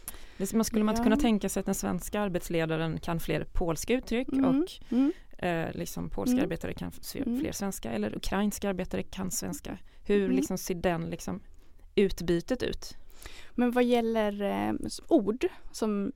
man 0.55 0.65
skulle 0.65 0.85
man 0.85 0.95
inte 0.95 1.03
kunna 1.03 1.17
tänka 1.17 1.49
sig 1.49 1.61
att 1.61 1.67
den 1.67 1.75
svenska 1.75 2.21
arbetsledaren 2.21 3.01
kan 3.01 3.21
fler 3.21 3.47
polska 3.53 3.95
uttryck 3.95 4.29
mm. 4.33 4.45
och 4.45 4.71
mm. 4.89 5.13
Eh, 5.39 5.73
liksom 5.73 6.11
polska 6.11 6.33
mm. 6.33 6.45
arbetare 6.45 6.75
kan 6.75 6.93
mm. 7.15 7.41
fler 7.41 7.53
svenska 7.53 7.91
eller 7.91 8.17
ukrainska 8.17 8.69
arbetare 8.69 9.03
kan 9.03 9.31
svenska. 9.31 9.79
Hur 10.05 10.25
mm. 10.25 10.37
liksom 10.37 10.59
ser 10.59 10.75
den 10.75 11.11
liksom 11.11 11.41
utbytet 11.95 12.63
ut? 12.63 12.97
Men 13.51 13.71
vad 13.71 13.85
gäller 13.85 14.43
eh, 14.43 14.73
ord 15.09 15.47
som 15.73 16.13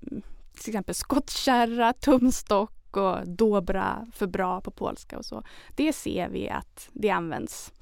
till 0.60 0.70
exempel 0.70 0.94
skottkärra, 0.94 1.92
tumstock 1.92 2.96
och 2.96 3.28
dobra 3.28 4.06
för 4.12 4.26
bra 4.26 4.60
på 4.60 4.70
polska 4.70 5.18
och 5.18 5.24
så. 5.24 5.42
Det 5.74 5.92
ser 5.92 6.28
vi 6.28 6.48
att 6.48 6.88
det 6.92 7.10
används. 7.10 7.72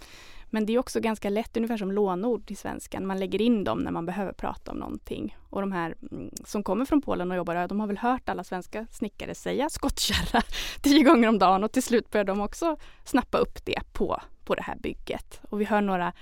Men 0.50 0.66
det 0.66 0.72
är 0.72 0.78
också 0.78 1.00
ganska 1.00 1.30
lätt, 1.30 1.56
ungefär 1.56 1.76
som 1.76 1.92
lånord 1.92 2.50
i 2.50 2.54
svenskan. 2.54 3.06
Man 3.06 3.18
lägger 3.18 3.40
in 3.40 3.64
dem 3.64 3.78
när 3.78 3.90
man 3.90 4.06
behöver 4.06 4.32
prata 4.32 4.70
om 4.70 4.76
någonting. 4.76 5.36
Och 5.50 5.60
de 5.60 5.72
här 5.72 5.94
mm, 6.10 6.30
som 6.44 6.62
kommer 6.62 6.84
från 6.84 7.02
Polen 7.02 7.30
och 7.30 7.36
jobbar 7.36 7.68
de 7.68 7.80
har 7.80 7.86
väl 7.86 7.98
hört 7.98 8.28
alla 8.28 8.44
svenska 8.44 8.86
snickare 8.90 9.34
säga 9.34 9.70
skottkärra 9.70 10.42
tio 10.82 11.02
gånger 11.02 11.28
om 11.28 11.38
dagen 11.38 11.64
och 11.64 11.72
till 11.72 11.82
slut 11.82 12.10
börjar 12.10 12.24
de 12.24 12.40
också 12.40 12.76
snappa 13.04 13.38
upp 13.38 13.64
det 13.64 13.80
på 13.92 14.20
på 14.44 14.54
det 14.54 14.62
här 14.62 14.76
bygget. 14.76 15.40
Och 15.50 15.60
vi 15.60 15.64
hör 15.64 15.80
några 15.80 16.12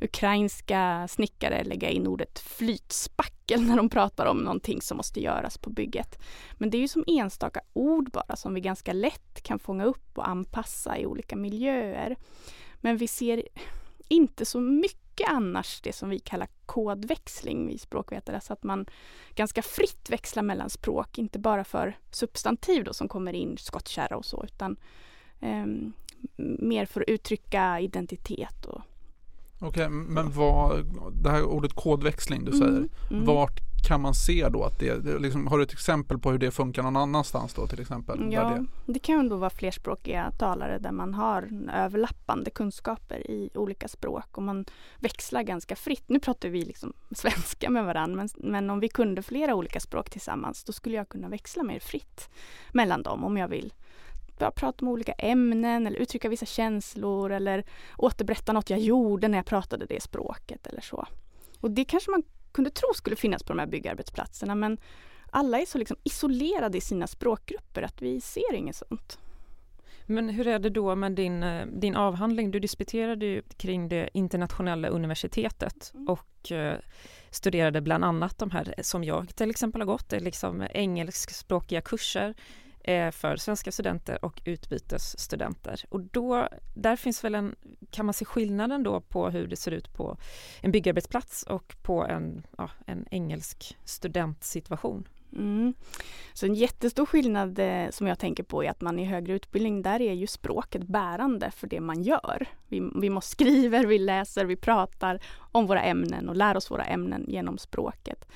ukrainska 0.00 1.08
snickare 1.08 1.64
lägga 1.64 1.90
in 1.90 2.06
ordet 2.06 2.38
flytspackel 2.38 3.62
när 3.62 3.76
de 3.76 3.88
pratar 3.88 4.26
om 4.26 4.38
någonting 4.38 4.82
som 4.82 4.96
måste 4.96 5.20
göras 5.20 5.58
på 5.58 5.70
bygget. 5.70 6.22
Men 6.52 6.70
det 6.70 6.76
är 6.76 6.80
ju 6.80 6.88
som 6.88 7.04
enstaka 7.06 7.60
ord 7.72 8.10
bara 8.10 8.36
som 8.36 8.54
vi 8.54 8.60
ganska 8.60 8.92
lätt 8.92 9.42
kan 9.42 9.58
fånga 9.58 9.84
upp 9.84 10.18
och 10.18 10.28
anpassa 10.28 10.98
i 10.98 11.06
olika 11.06 11.36
miljöer. 11.36 12.16
Men 12.80 12.96
vi 12.96 13.08
ser 13.08 13.42
inte 14.08 14.44
så 14.44 14.60
mycket 14.60 15.28
annars 15.28 15.80
det 15.80 15.92
som 15.92 16.08
vi 16.08 16.18
kallar 16.18 16.48
kodväxling, 16.66 17.66
vi 17.66 17.78
språkvetare, 17.78 18.40
så 18.40 18.52
att 18.52 18.62
man 18.62 18.86
ganska 19.34 19.62
fritt 19.62 20.10
växlar 20.10 20.42
mellan 20.42 20.70
språk, 20.70 21.18
inte 21.18 21.38
bara 21.38 21.64
för 21.64 21.98
substantiv 22.10 22.84
då 22.84 22.94
som 22.94 23.08
kommer 23.08 23.32
in, 23.32 23.56
skottkärra 23.58 24.16
och 24.16 24.24
så, 24.24 24.44
utan 24.44 24.76
ehm, 25.40 25.92
mer 26.58 26.86
för 26.86 27.00
att 27.00 27.08
uttrycka 27.08 27.80
identitet. 27.80 28.64
Och... 28.66 28.80
Okej, 29.58 29.68
okay, 29.68 29.88
men 29.88 30.30
vad, 30.30 30.84
det 31.22 31.30
här 31.30 31.44
ordet 31.44 31.72
kodväxling 31.72 32.44
du 32.44 32.52
säger, 32.52 32.68
mm, 32.68 32.88
mm. 33.10 33.24
vart 33.24 33.60
kan 33.82 34.00
man 34.00 34.14
se 34.14 34.48
då 34.48 34.64
att 34.64 34.78
det, 34.78 35.18
liksom, 35.20 35.46
har 35.46 35.58
du 35.58 35.64
ett 35.64 35.72
exempel 35.72 36.18
på 36.18 36.30
hur 36.30 36.38
det 36.38 36.50
funkar 36.50 36.82
någon 36.82 36.96
annanstans 36.96 37.54
då 37.54 37.66
till 37.66 37.80
exempel? 37.80 38.32
Ja, 38.32 38.48
det... 38.86 38.92
det 38.92 38.98
kan 38.98 39.28
då 39.28 39.36
vara 39.36 39.50
flerspråkiga 39.50 40.32
talare 40.38 40.78
där 40.78 40.92
man 40.92 41.14
har 41.14 41.48
överlappande 41.74 42.50
kunskaper 42.50 43.30
i 43.30 43.50
olika 43.54 43.88
språk 43.88 44.26
och 44.36 44.42
man 44.42 44.64
växlar 44.98 45.42
ganska 45.42 45.76
fritt. 45.76 46.04
Nu 46.06 46.20
pratar 46.20 46.48
vi 46.48 46.64
liksom 46.64 46.92
svenska 47.10 47.70
med 47.70 47.84
varandra 47.84 48.16
men, 48.16 48.28
men 48.52 48.70
om 48.70 48.80
vi 48.80 48.88
kunde 48.88 49.22
flera 49.22 49.54
olika 49.54 49.80
språk 49.80 50.10
tillsammans 50.10 50.64
då 50.64 50.72
skulle 50.72 50.96
jag 50.96 51.08
kunna 51.08 51.28
växla 51.28 51.62
mer 51.62 51.78
fritt 51.78 52.28
mellan 52.72 53.02
dem 53.02 53.24
om 53.24 53.36
jag 53.36 53.48
vill 53.48 53.72
prata 54.50 54.84
om 54.84 54.92
olika 54.92 55.12
ämnen 55.12 55.86
eller 55.86 55.98
uttrycka 55.98 56.28
vissa 56.28 56.46
känslor 56.46 57.32
eller 57.32 57.64
återberätta 57.98 58.52
något 58.52 58.70
jag 58.70 58.80
gjorde 58.80 59.28
när 59.28 59.38
jag 59.38 59.46
pratade 59.46 59.86
det 59.86 60.02
språket 60.02 60.66
eller 60.66 60.80
så. 60.80 61.06
Och 61.60 61.70
det 61.70 61.84
kanske 61.84 62.10
man 62.10 62.22
kunde 62.52 62.70
tro 62.70 62.94
skulle 62.94 63.16
finnas 63.16 63.42
på 63.42 63.52
de 63.52 63.58
här 63.58 63.66
byggarbetsplatserna 63.66 64.54
men 64.54 64.78
alla 65.30 65.60
är 65.60 65.66
så 65.66 65.78
liksom 65.78 65.96
isolerade 66.04 66.78
i 66.78 66.80
sina 66.80 67.06
språkgrupper 67.06 67.82
att 67.82 68.02
vi 68.02 68.20
ser 68.20 68.54
inget 68.54 68.76
sånt. 68.76 69.18
Men 70.06 70.28
hur 70.28 70.46
är 70.46 70.58
det 70.58 70.70
då 70.70 70.96
med 70.96 71.12
din, 71.12 71.42
eh, 71.42 71.66
din 71.66 71.96
avhandling? 71.96 72.50
Du 72.50 72.60
disputerade 72.60 73.26
ju 73.26 73.42
kring 73.56 73.88
det 73.88 74.08
internationella 74.14 74.88
universitetet 74.88 75.92
mm. 75.94 76.08
och 76.08 76.52
eh, 76.52 76.78
studerade 77.30 77.80
bland 77.80 78.04
annat 78.04 78.38
de 78.38 78.50
här 78.50 78.74
som 78.82 79.04
jag 79.04 79.36
till 79.36 79.50
exempel 79.50 79.80
har 79.80 79.86
gått, 79.86 80.12
liksom 80.12 80.66
engelskspråkiga 80.70 81.80
kurser 81.80 82.34
Eh, 82.84 83.10
för 83.10 83.36
svenska 83.36 83.72
studenter 83.72 84.24
och 84.24 84.42
utbytesstudenter. 84.44 85.84
Och 85.88 86.00
då, 86.00 86.48
där 86.74 86.96
finns 86.96 87.24
väl 87.24 87.34
en, 87.34 87.54
kan 87.90 88.06
man 88.06 88.14
se 88.14 88.24
skillnaden 88.24 88.82
då 88.82 89.00
på 89.00 89.30
hur 89.30 89.46
det 89.46 89.56
ser 89.56 89.70
ut 89.70 89.92
på 89.92 90.16
en 90.60 90.72
byggarbetsplats 90.72 91.42
och 91.42 91.76
på 91.82 92.04
en, 92.04 92.46
ja, 92.58 92.70
en 92.86 93.06
engelsk 93.10 93.78
studentsituation? 93.84 95.08
Mm. 95.36 95.74
Så 96.32 96.46
en 96.46 96.54
jättestor 96.54 97.06
skillnad 97.06 97.58
eh, 97.58 97.90
som 97.90 98.06
jag 98.06 98.18
tänker 98.18 98.42
på 98.42 98.64
är 98.64 98.70
att 98.70 98.80
man 98.80 98.98
i 98.98 99.04
högre 99.04 99.32
utbildning, 99.32 99.82
där 99.82 100.00
är 100.00 100.12
ju 100.12 100.26
språket 100.26 100.82
bärande 100.82 101.50
för 101.50 101.66
det 101.66 101.80
man 101.80 102.02
gör. 102.02 102.46
Vi, 102.68 102.90
vi 103.00 103.10
måste 103.10 103.30
skriver, 103.30 103.86
vi 103.86 103.98
läser, 103.98 104.44
vi 104.44 104.56
pratar 104.56 105.22
om 105.52 105.66
våra 105.66 105.82
ämnen 105.82 106.28
och 106.28 106.36
lär 106.36 106.56
oss 106.56 106.70
våra 106.70 106.84
ämnen 106.84 107.24
genom 107.28 107.58
språket. 107.58 108.28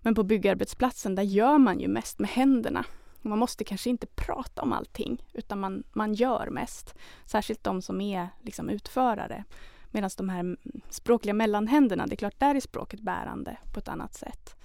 Men 0.00 0.14
på 0.14 0.22
byggarbetsplatsen, 0.22 1.14
där 1.14 1.22
gör 1.22 1.58
man 1.58 1.80
ju 1.80 1.88
mest 1.88 2.18
med 2.18 2.30
händerna. 2.30 2.84
Man 3.22 3.38
måste 3.38 3.64
kanske 3.64 3.90
inte 3.90 4.06
prata 4.06 4.62
om 4.62 4.72
allting 4.72 5.24
utan 5.32 5.60
man, 5.60 5.82
man 5.92 6.14
gör 6.14 6.48
mest. 6.50 6.94
Särskilt 7.24 7.64
de 7.64 7.82
som 7.82 8.00
är 8.00 8.28
liksom 8.42 8.68
utförare. 8.68 9.44
Medan 9.90 10.10
de 10.16 10.28
här 10.28 10.56
språkliga 10.88 11.34
mellanhänderna, 11.34 12.06
det 12.06 12.14
är 12.14 12.16
klart 12.16 12.38
där 12.40 12.54
är 12.54 12.60
språket 12.60 13.00
bärande 13.00 13.56
på 13.72 13.78
ett 13.80 13.88
annat 13.88 14.14
sätt. 14.14 14.56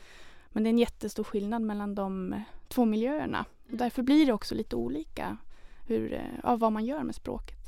Men 0.50 0.64
det 0.64 0.68
är 0.68 0.72
en 0.72 0.78
jättestor 0.80 1.24
skillnad 1.24 1.62
mellan 1.62 1.96
de 1.96 2.42
två 2.68 2.86
miljöerna. 2.86 3.46
Och 3.72 3.78
därför 3.78 4.04
blir 4.04 4.26
det 4.26 4.34
också 4.34 4.56
lite 4.56 4.76
olika 4.76 5.38
hur, 5.86 6.22
av 6.44 6.60
vad 6.60 6.72
man 6.72 6.86
gör 6.86 7.04
med 7.04 7.16
språket. 7.16 7.64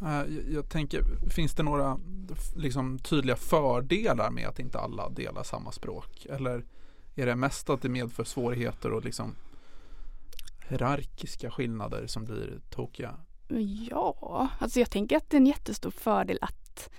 Jag, 0.00 0.30
jag 0.50 0.68
tänker, 0.68 1.04
finns 1.30 1.54
det 1.54 1.62
några 1.62 1.98
liksom, 2.56 2.98
tydliga 2.98 3.36
fördelar 3.36 4.30
med 4.30 4.48
att 4.48 4.58
inte 4.58 4.78
alla 4.78 5.08
delar 5.08 5.42
samma 5.42 5.72
språk? 5.72 6.26
Eller 6.30 6.64
är 7.14 7.26
det 7.26 7.36
mest 7.36 7.70
att 7.70 7.82
det 7.82 7.88
medför 7.88 8.24
svårigheter 8.24 8.92
och 8.92 9.04
liksom 9.04 9.36
hierarkiska 10.68 11.50
skillnader 11.50 12.06
som 12.06 12.24
blir 12.24 12.60
tokiga? 12.70 13.16
Ja, 13.90 14.48
alltså 14.58 14.78
jag 14.78 14.90
tänker 14.90 15.16
att 15.16 15.30
det 15.30 15.36
är 15.36 15.40
en 15.40 15.46
jättestor 15.46 15.90
fördel 15.90 16.38
att, 16.40 16.90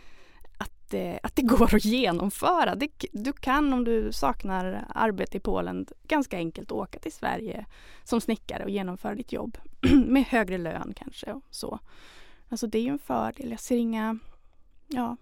att, 0.58 0.94
eh, 0.94 1.16
att 1.24 1.36
det 1.36 1.42
går 1.58 1.76
att 1.76 1.86
genomföra. 1.86 2.76
Det, 2.76 2.90
du 3.12 3.34
kan 3.34 3.74
om 3.74 3.84
du 3.84 4.12
saknar 4.12 4.86
arbete 4.96 5.38
i 5.38 5.40
Polen 5.40 5.86
ganska 6.08 6.38
enkelt 6.38 6.72
åka 6.72 7.00
till 7.00 7.14
Sverige 7.14 7.66
som 8.04 8.22
snickare 8.22 8.64
och 8.64 8.70
genomföra 8.70 9.16
ditt 9.16 9.32
jobb 9.32 9.58
med 10.08 10.24
högre 10.24 10.58
lön 10.58 10.94
kanske 10.96 11.34
och 11.34 11.44
så. 11.50 11.80
Alltså 12.50 12.68
det 12.68 12.78
är 12.78 12.84
ju 12.84 12.90
en 12.90 13.00
fördel. 13.00 13.52
Jag 13.52 13.60
ser 13.60 13.78
inga, 13.78 14.20
ja, 14.88 15.18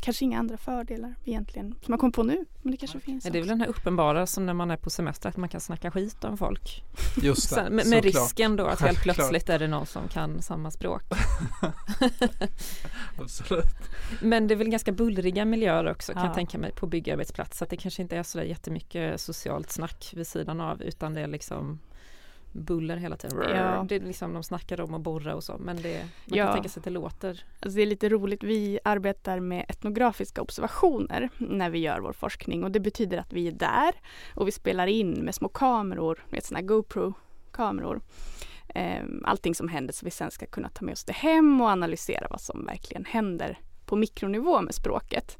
kanske 0.00 0.24
inga 0.24 0.38
andra 0.38 0.56
fördelar 0.56 1.14
egentligen 1.24 1.74
som 1.82 1.92
jag 1.92 2.00
kommer 2.00 2.12
på 2.12 2.22
nu. 2.22 2.44
Men 2.62 2.70
det 2.70 2.76
kanske 2.76 2.98
ja. 2.98 3.02
finns. 3.02 3.24
Det 3.24 3.28
är 3.28 3.40
väl 3.40 3.48
den 3.48 3.60
här 3.60 3.68
uppenbara 3.68 4.26
som 4.26 4.46
när 4.46 4.54
man 4.54 4.70
är 4.70 4.76
på 4.76 4.90
semester 4.90 5.28
att 5.28 5.36
man 5.36 5.48
kan 5.48 5.60
snacka 5.60 5.90
skit 5.90 6.24
om 6.24 6.38
folk. 6.38 6.84
Just 7.22 7.48
det, 7.48 7.54
Sen, 7.54 7.74
med, 7.74 7.86
med 7.86 8.04
risken 8.04 8.56
då 8.56 8.66
att 8.66 8.80
helt 8.80 9.02
plötsligt 9.02 9.48
är 9.48 9.58
det 9.58 9.68
någon 9.68 9.86
som 9.86 10.08
kan 10.08 10.42
samma 10.42 10.70
språk. 10.70 11.02
Absolut. 13.18 13.64
Men 14.22 14.48
det 14.48 14.54
är 14.54 14.56
väl 14.56 14.68
ganska 14.68 14.92
bullriga 14.92 15.44
miljöer 15.44 15.90
också 15.90 16.12
kan 16.12 16.22
ja. 16.22 16.28
jag 16.28 16.34
tänka 16.34 16.58
mig 16.58 16.72
på 16.72 16.86
byggarbetsplats. 16.86 17.58
Så 17.58 17.64
att 17.64 17.70
det 17.70 17.76
kanske 17.76 18.02
inte 18.02 18.16
är 18.16 18.22
så 18.22 18.38
där 18.38 18.44
jättemycket 18.44 19.20
socialt 19.20 19.70
snack 19.70 20.12
vid 20.16 20.26
sidan 20.26 20.60
av 20.60 20.82
utan 20.82 21.14
det 21.14 21.20
är 21.20 21.26
liksom 21.26 21.78
buller 22.52 22.96
hela 22.96 23.16
tiden. 23.16 23.38
Ja. 23.56 23.84
Det 23.88 23.96
är 23.96 24.00
liksom, 24.00 24.32
de 24.32 24.42
snackar 24.42 24.80
om 24.80 24.94
att 24.94 25.00
borra 25.00 25.34
och 25.34 25.44
så 25.44 25.56
men 25.58 25.82
det, 25.82 25.98
man 25.98 26.38
ja. 26.38 26.44
kan 26.44 26.54
tänka 26.54 26.68
sig 26.68 26.80
att 26.80 26.84
det 26.84 26.90
låter. 26.90 27.44
Alltså 27.60 27.76
det 27.76 27.82
är 27.82 27.86
lite 27.86 28.08
roligt, 28.08 28.42
vi 28.42 28.78
arbetar 28.84 29.40
med 29.40 29.64
etnografiska 29.68 30.42
observationer 30.42 31.28
när 31.38 31.70
vi 31.70 31.78
gör 31.78 32.00
vår 32.00 32.12
forskning 32.12 32.64
och 32.64 32.70
det 32.70 32.80
betyder 32.80 33.18
att 33.18 33.32
vi 33.32 33.48
är 33.48 33.52
där 33.52 33.94
och 34.34 34.48
vi 34.48 34.52
spelar 34.52 34.86
in 34.86 35.10
med 35.10 35.34
små 35.34 35.48
kameror, 35.48 36.24
med 36.30 36.44
sådana 36.44 36.66
GoPro-kameror. 36.66 38.00
Ehm, 38.74 39.24
allting 39.24 39.54
som 39.54 39.68
händer 39.68 39.92
så 39.92 40.04
vi 40.04 40.10
sen 40.10 40.30
ska 40.30 40.46
kunna 40.46 40.68
ta 40.68 40.84
med 40.84 40.92
oss 40.92 41.04
det 41.04 41.12
hem 41.12 41.60
och 41.60 41.68
analysera 41.68 42.26
vad 42.30 42.40
som 42.40 42.64
verkligen 42.64 43.04
händer 43.04 43.58
på 43.86 43.96
mikronivå 43.96 44.60
med 44.60 44.74
språket. 44.74 45.38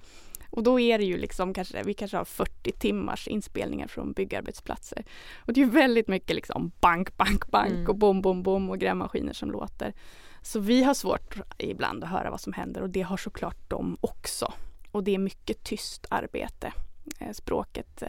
Och 0.51 0.63
då 0.63 0.81
är 0.81 0.99
det 0.99 1.05
ju 1.05 1.19
liksom 1.19 1.55
kanske, 1.55 1.83
vi 1.83 1.95
kanske 1.95 2.17
har 2.17 2.25
40 2.25 2.73
timmars 2.73 3.29
inspelningar 3.29 3.87
från 3.87 4.13
byggarbetsplatser. 4.13 5.05
Och 5.39 5.53
det 5.53 5.63
är 5.63 5.67
väldigt 5.67 6.09
mycket 6.09 6.37
liksom 6.37 6.73
bank, 6.81 7.17
bank, 7.17 7.51
bank 7.51 7.73
mm. 7.73 7.89
och 7.89 7.97
bom, 7.97 8.23
bom, 8.23 8.43
bom 8.43 8.71
och 8.71 8.79
grävmaskiner 8.79 9.33
som 9.33 9.51
låter. 9.51 9.95
Så 10.43 10.61
vi 10.61 10.83
har 10.83 10.95
svårt 10.95 11.37
ibland 11.59 12.05
att 12.05 12.11
höra 12.11 12.31
vad 12.31 12.41
som 12.41 12.53
händer 12.53 12.81
och 12.81 12.91
det 12.91 13.03
har 13.03 13.17
såklart 13.17 13.71
de 13.71 13.97
också. 14.01 14.53
Och 14.91 15.05
det 15.05 15.15
är 15.15 15.19
mycket 15.19 15.65
tyst 15.65 16.07
arbete. 16.11 16.73
Eh, 17.19 17.33
språket 17.33 18.03
eh, 18.03 18.09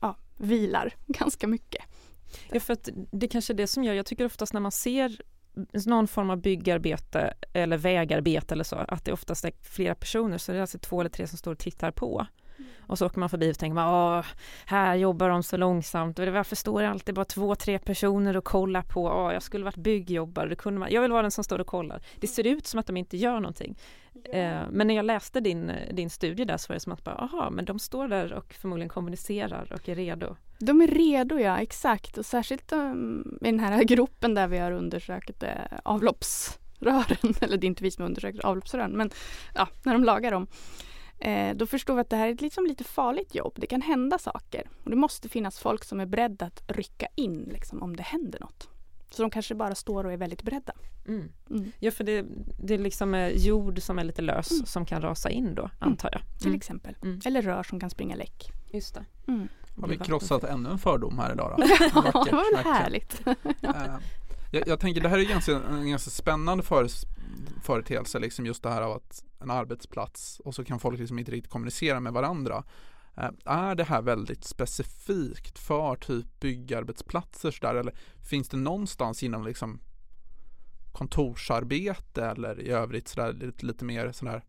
ja, 0.00 0.16
vilar 0.36 0.94
ganska 1.06 1.46
mycket. 1.46 1.84
Ja, 2.50 2.60
för 2.60 2.72
att 2.72 2.88
det 3.10 3.28
kanske 3.28 3.52
är 3.52 3.54
det 3.54 3.66
som 3.66 3.84
gör, 3.84 3.94
jag 3.94 4.06
tycker 4.06 4.24
oftast 4.24 4.52
när 4.52 4.60
man 4.60 4.72
ser 4.72 5.20
någon 5.86 6.08
form 6.08 6.30
av 6.30 6.36
byggarbete 6.36 7.34
eller 7.52 7.76
vägarbete 7.76 8.54
eller 8.54 8.64
så, 8.64 8.76
att 8.76 9.04
det 9.04 9.12
oftast 9.12 9.44
är 9.44 9.52
flera 9.62 9.94
personer, 9.94 10.38
så 10.38 10.52
det 10.52 10.58
är 10.58 10.60
alltså 10.60 10.78
två 10.78 11.00
eller 11.00 11.10
tre 11.10 11.26
som 11.26 11.38
står 11.38 11.52
och 11.52 11.58
tittar 11.58 11.90
på. 11.90 12.26
Mm. 12.58 12.70
Och 12.80 12.98
så 12.98 13.06
åker 13.06 13.20
man 13.20 13.28
förbi 13.28 13.52
och 13.52 13.58
tänker 13.58 13.74
man, 13.74 14.24
här 14.66 14.94
jobbar 14.94 15.28
de 15.28 15.42
så 15.42 15.56
långsamt 15.56 16.18
varför 16.18 16.56
står 16.56 16.82
det 16.82 16.88
alltid 16.88 17.14
bara 17.14 17.24
två, 17.24 17.54
tre 17.54 17.78
personer 17.78 18.36
och 18.36 18.44
kollar 18.44 18.82
på, 18.82 19.04
Åh, 19.04 19.32
jag 19.32 19.42
skulle 19.42 19.64
varit 19.64 19.76
byggjobbare, 19.76 20.48
det 20.48 20.56
kunde 20.56 20.80
man, 20.80 20.92
jag 20.92 21.02
vill 21.02 21.12
vara 21.12 21.22
den 21.22 21.30
som 21.30 21.44
står 21.44 21.58
och 21.58 21.66
kollar. 21.66 22.02
Det 22.20 22.26
ser 22.26 22.46
ut 22.46 22.66
som 22.66 22.80
att 22.80 22.86
de 22.86 22.96
inte 22.96 23.16
gör 23.16 23.40
någonting. 23.40 23.76
Eh, 24.24 24.60
men 24.70 24.86
när 24.86 24.94
jag 24.94 25.04
läste 25.04 25.40
din, 25.40 25.72
din 25.92 26.10
studie 26.10 26.44
där 26.44 26.56
så 26.56 26.68
var 26.68 26.74
det 26.74 26.80
som 26.80 26.92
att, 26.92 27.04
bara, 27.04 27.14
aha, 27.14 27.50
men 27.50 27.64
de 27.64 27.78
står 27.78 28.08
där 28.08 28.32
och 28.32 28.54
förmodligen 28.54 28.88
kommunicerar 28.88 29.72
och 29.72 29.88
är 29.88 29.94
redo. 29.94 30.36
De 30.58 30.80
är 30.80 30.86
redo, 30.86 31.38
ja 31.38 31.58
exakt. 31.58 32.18
Och 32.18 32.26
särskilt 32.26 32.72
um, 32.72 33.38
i 33.40 33.44
den 33.44 33.60
här 33.60 33.82
gruppen 33.84 34.34
där 34.34 34.48
vi 34.48 34.58
har 34.58 34.72
undersökt 34.72 35.42
eh, 35.42 35.50
avloppsrören, 35.82 37.34
eller 37.40 37.56
det 37.56 37.64
är 37.64 37.68
inte 37.68 37.82
vi 37.82 37.90
som 37.90 38.02
har 38.02 38.08
undersökt 38.08 38.40
avloppsrören, 38.40 38.92
men 38.92 39.10
ja, 39.54 39.68
när 39.82 39.92
de 39.92 40.04
lagar 40.04 40.30
dem. 40.30 40.46
Eh, 41.18 41.56
då 41.56 41.66
förstår 41.66 41.94
vi 41.94 42.00
att 42.00 42.10
det 42.10 42.16
här 42.16 42.28
är 42.28 42.32
ett 42.32 42.40
liksom 42.40 42.66
lite 42.66 42.84
farligt 42.84 43.34
jobb. 43.34 43.54
Det 43.56 43.66
kan 43.66 43.82
hända 43.82 44.18
saker. 44.18 44.70
Och 44.84 44.90
det 44.90 44.96
måste 44.96 45.28
finnas 45.28 45.58
folk 45.58 45.84
som 45.84 46.00
är 46.00 46.06
beredda 46.06 46.46
att 46.46 46.62
rycka 46.66 47.06
in 47.14 47.48
liksom, 47.52 47.82
om 47.82 47.96
det 47.96 48.02
händer 48.02 48.40
något. 48.40 48.68
Så 49.10 49.22
de 49.22 49.30
kanske 49.30 49.54
bara 49.54 49.74
står 49.74 50.04
och 50.04 50.12
är 50.12 50.16
väldigt 50.16 50.42
beredda. 50.42 50.72
Mm. 51.08 51.32
Mm. 51.50 51.72
Ja 51.80 51.90
för 51.90 52.04
det, 52.04 52.24
det 52.62 52.74
är 52.74 52.78
liksom 52.78 53.14
är 53.14 53.30
jord 53.30 53.82
som 53.82 53.98
är 53.98 54.04
lite 54.04 54.22
lös 54.22 54.50
mm. 54.50 54.66
som 54.66 54.86
kan 54.86 55.02
rasa 55.02 55.30
in 55.30 55.54
då 55.54 55.70
antar 55.78 56.08
jag. 56.12 56.22
Till 56.38 56.46
mm. 56.46 56.56
exempel. 56.56 56.96
Mm. 57.02 57.20
Eller 57.24 57.42
rör 57.42 57.62
som 57.62 57.80
kan 57.80 57.90
springa 57.90 58.16
läck. 58.16 58.52
Just 58.72 58.94
det. 58.94 59.04
Har 59.80 59.88
vi 59.88 59.96
krossat 59.96 60.44
ännu 60.44 60.70
en 60.70 60.78
fördom 60.78 61.18
här 61.18 61.32
idag 61.32 61.54
då? 61.56 61.64
ja, 61.94 62.24
det 62.24 62.32
var 62.32 62.56
väl 62.56 62.64
härligt. 62.64 63.26
Eh, 63.26 63.96
Jag, 64.50 64.68
jag, 64.68 64.80
tänker 64.80 65.00
det 65.00 65.08
här 65.08 65.18
är 65.18 65.24
ganska, 65.24 65.52
en 65.56 65.90
ganska 65.90 66.10
spännande 66.10 66.64
för, 66.64 66.88
företeelse, 67.62 68.18
liksom 68.18 68.46
just 68.46 68.62
det 68.62 68.70
här 68.70 68.82
av 68.82 68.92
att 68.92 69.24
en 69.40 69.50
arbetsplats 69.50 70.40
och 70.44 70.54
så 70.54 70.64
kan 70.64 70.78
folk 70.80 70.98
liksom 70.98 71.18
inte 71.18 71.32
riktigt 71.32 71.52
kommunicera 71.52 72.00
med 72.00 72.12
varandra. 72.12 72.64
Eh, 73.16 73.30
är 73.44 73.74
det 73.74 73.84
här 73.84 74.02
väldigt 74.02 74.44
specifikt 74.44 75.58
för 75.58 75.96
typ 75.96 76.40
byggarbetsplatser 76.40 77.50
så 77.50 77.66
där, 77.66 77.74
eller 77.74 77.94
finns 78.22 78.48
det 78.48 78.56
någonstans 78.56 79.22
inom 79.22 79.44
liksom 79.44 79.80
kontorsarbete 80.92 82.24
eller 82.26 82.60
i 82.60 82.68
övrigt 82.70 83.08
sådär 83.08 83.32
lite, 83.32 83.66
lite 83.66 83.84
mer 83.84 84.12
sådär 84.12 84.44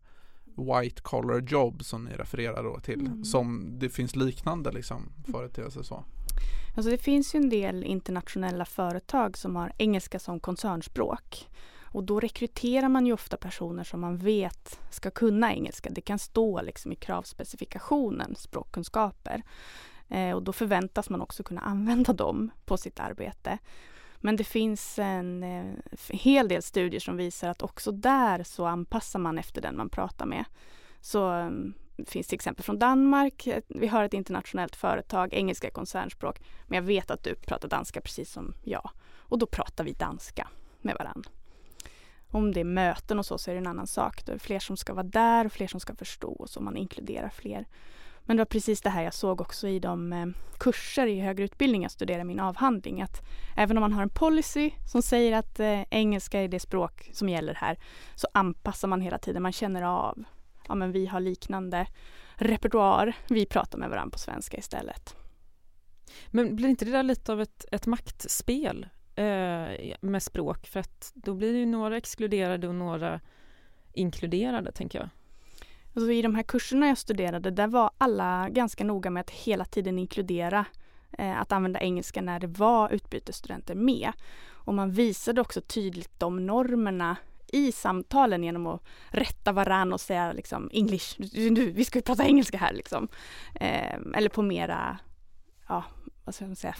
white 0.58 1.02
collar 1.02 1.40
jobb 1.40 1.84
som 1.84 2.04
ni 2.04 2.14
refererar 2.14 2.64
då 2.64 2.80
till 2.80 3.00
mm. 3.00 3.24
som 3.24 3.74
det 3.78 3.88
finns 3.88 4.16
liknande 4.16 4.72
liksom 4.72 5.12
företeelser 5.32 5.82
så? 5.82 6.04
Alltså 6.76 6.90
det 6.90 6.98
finns 6.98 7.34
ju 7.34 7.36
en 7.36 7.48
del 7.48 7.84
internationella 7.84 8.64
företag 8.64 9.38
som 9.38 9.56
har 9.56 9.72
engelska 9.78 10.18
som 10.18 10.40
koncernspråk. 10.40 11.48
Och 11.90 12.04
då 12.04 12.20
rekryterar 12.20 12.88
man 12.88 13.06
ju 13.06 13.12
ofta 13.12 13.36
personer 13.36 13.84
som 13.84 14.00
man 14.00 14.16
vet 14.16 14.80
ska 14.90 15.10
kunna 15.10 15.52
engelska. 15.54 15.90
Det 15.90 16.00
kan 16.00 16.18
stå 16.18 16.62
liksom 16.62 16.92
i 16.92 16.94
kravspecifikationen, 16.94 18.34
språkkunskaper. 18.36 19.42
Eh, 20.08 20.32
och 20.32 20.42
då 20.42 20.52
förväntas 20.52 21.10
man 21.10 21.20
också 21.20 21.42
kunna 21.42 21.60
använda 21.60 22.12
dem 22.12 22.50
på 22.64 22.76
sitt 22.76 23.00
arbete. 23.00 23.58
Men 24.20 24.36
det 24.36 24.44
finns 24.44 24.98
en 24.98 25.42
eh, 25.42 25.74
hel 26.08 26.48
del 26.48 26.62
studier 26.62 27.00
som 27.00 27.16
visar 27.16 27.48
att 27.48 27.62
också 27.62 27.92
där 27.92 28.42
så 28.42 28.66
anpassar 28.66 29.18
man 29.18 29.38
efter 29.38 29.62
den 29.62 29.76
man 29.76 29.88
pratar 29.88 30.26
med. 30.26 30.44
Så 31.00 31.28
mm, 31.28 31.74
finns 32.06 32.26
till 32.26 32.34
exempel 32.34 32.64
från 32.64 32.78
Danmark. 32.78 33.46
Eh, 33.46 33.62
vi 33.68 33.86
har 33.86 34.04
ett 34.04 34.14
internationellt 34.14 34.76
företag, 34.76 35.34
engelska 35.34 35.70
koncernspråk. 35.70 36.40
Men 36.66 36.76
jag 36.76 36.82
vet 36.82 37.10
att 37.10 37.24
du 37.24 37.34
pratar 37.34 37.68
danska 37.68 38.00
precis 38.00 38.32
som 38.32 38.54
jag. 38.64 38.90
Och 39.16 39.38
då 39.38 39.46
pratar 39.46 39.84
vi 39.84 39.92
danska 39.92 40.48
med 40.80 40.94
varandra. 40.98 41.30
Om 42.30 42.52
det 42.52 42.60
är 42.60 42.64
möten 42.64 43.18
och 43.18 43.26
så, 43.26 43.38
så 43.38 43.50
är 43.50 43.54
det 43.54 43.60
en 43.60 43.66
annan 43.66 43.86
sak. 43.86 44.26
Det 44.26 44.32
är 44.32 44.38
fler 44.38 44.58
som 44.58 44.76
ska 44.76 44.94
vara 44.94 45.06
där 45.06 45.44
och 45.44 45.52
fler 45.52 45.66
som 45.66 45.80
ska 45.80 45.94
förstå 45.94 46.32
och 46.32 46.50
så 46.50 46.60
man 46.60 46.76
inkluderar 46.76 47.28
fler. 47.28 47.66
Men 48.28 48.36
det 48.36 48.40
var 48.40 48.46
precis 48.46 48.80
det 48.80 48.90
här 48.90 49.02
jag 49.02 49.14
såg 49.14 49.40
också 49.40 49.68
i 49.68 49.78
de 49.78 50.12
eh, 50.12 50.26
kurser 50.58 51.06
i 51.06 51.20
högre 51.20 51.44
utbildning 51.44 51.82
jag 51.82 51.90
studerade 51.90 52.24
min 52.24 52.40
avhandling. 52.40 53.02
Att 53.02 53.22
även 53.56 53.76
om 53.76 53.80
man 53.80 53.92
har 53.92 54.02
en 54.02 54.10
policy 54.10 54.70
som 54.92 55.02
säger 55.02 55.38
att 55.38 55.60
eh, 55.60 55.82
engelska 55.90 56.40
är 56.40 56.48
det 56.48 56.60
språk 56.60 57.10
som 57.12 57.28
gäller 57.28 57.54
här 57.54 57.78
så 58.14 58.28
anpassar 58.34 58.88
man 58.88 59.00
hela 59.00 59.18
tiden. 59.18 59.42
Man 59.42 59.52
känner 59.52 59.82
av, 59.82 60.24
ja 60.68 60.74
men 60.74 60.92
vi 60.92 61.06
har 61.06 61.20
liknande 61.20 61.86
repertoar, 62.34 63.16
vi 63.28 63.46
pratar 63.46 63.78
med 63.78 63.90
varandra 63.90 64.12
på 64.12 64.18
svenska 64.18 64.56
istället. 64.56 65.16
Men 66.26 66.56
blir 66.56 66.68
inte 66.68 66.84
det 66.84 66.92
där 66.92 67.02
lite 67.02 67.32
av 67.32 67.40
ett, 67.40 67.64
ett 67.72 67.86
maktspel 67.86 68.86
eh, 69.14 69.94
med 70.00 70.22
språk? 70.22 70.66
För 70.66 70.80
att 70.80 71.12
då 71.14 71.34
blir 71.34 71.52
det 71.52 71.58
ju 71.58 71.66
några 71.66 71.96
exkluderade 71.96 72.68
och 72.68 72.74
några 72.74 73.20
inkluderade, 73.92 74.72
tänker 74.72 74.98
jag. 74.98 75.08
Alltså 75.98 76.12
I 76.12 76.22
de 76.22 76.34
här 76.34 76.42
kurserna 76.42 76.88
jag 76.88 76.98
studerade, 76.98 77.50
där 77.50 77.66
var 77.66 77.90
alla 77.98 78.48
ganska 78.48 78.84
noga 78.84 79.10
med 79.10 79.20
att 79.20 79.30
hela 79.30 79.64
tiden 79.64 79.98
inkludera 79.98 80.64
eh, 81.18 81.40
att 81.40 81.52
använda 81.52 81.80
engelska 81.80 82.22
när 82.22 82.40
det 82.40 82.46
var 82.46 82.90
utbytesstudenter 82.90 83.74
med. 83.74 84.12
Och 84.48 84.74
man 84.74 84.90
visade 84.90 85.40
också 85.40 85.60
tydligt 85.60 86.20
de 86.20 86.46
normerna 86.46 87.16
i 87.46 87.72
samtalen 87.72 88.44
genom 88.44 88.66
att 88.66 88.82
rätta 89.08 89.52
varann 89.52 89.92
och 89.92 90.00
säga 90.00 90.32
liksom 90.32 90.70
English, 90.72 91.20
nu, 91.50 91.70
vi 91.70 91.84
ska 91.84 91.98
ju 91.98 92.02
prata 92.02 92.24
engelska 92.24 92.58
här 92.58 92.72
liksom. 92.72 93.08
Eh, 93.54 93.98
eller 94.14 94.28
på 94.28 94.42
mera, 94.42 94.98
ja, 95.68 95.84
vad 96.24 96.34
ska 96.34 96.46
man 96.46 96.56
säga, 96.56 96.76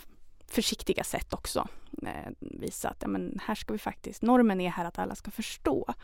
försiktiga 0.47 1.05
sätt 1.05 1.33
också. 1.35 1.69
Eh, 2.03 2.33
visa 2.39 2.89
att 2.89 3.03
ja, 3.03 3.09
men 3.09 3.41
här 3.43 3.55
ska 3.55 3.73
vi 3.73 3.79
faktiskt, 3.79 4.23
normen 4.23 4.61
är 4.61 4.71
här 4.71 4.85
att 4.85 4.99
alla 4.99 5.15
ska 5.15 5.31
förstå 5.31 5.95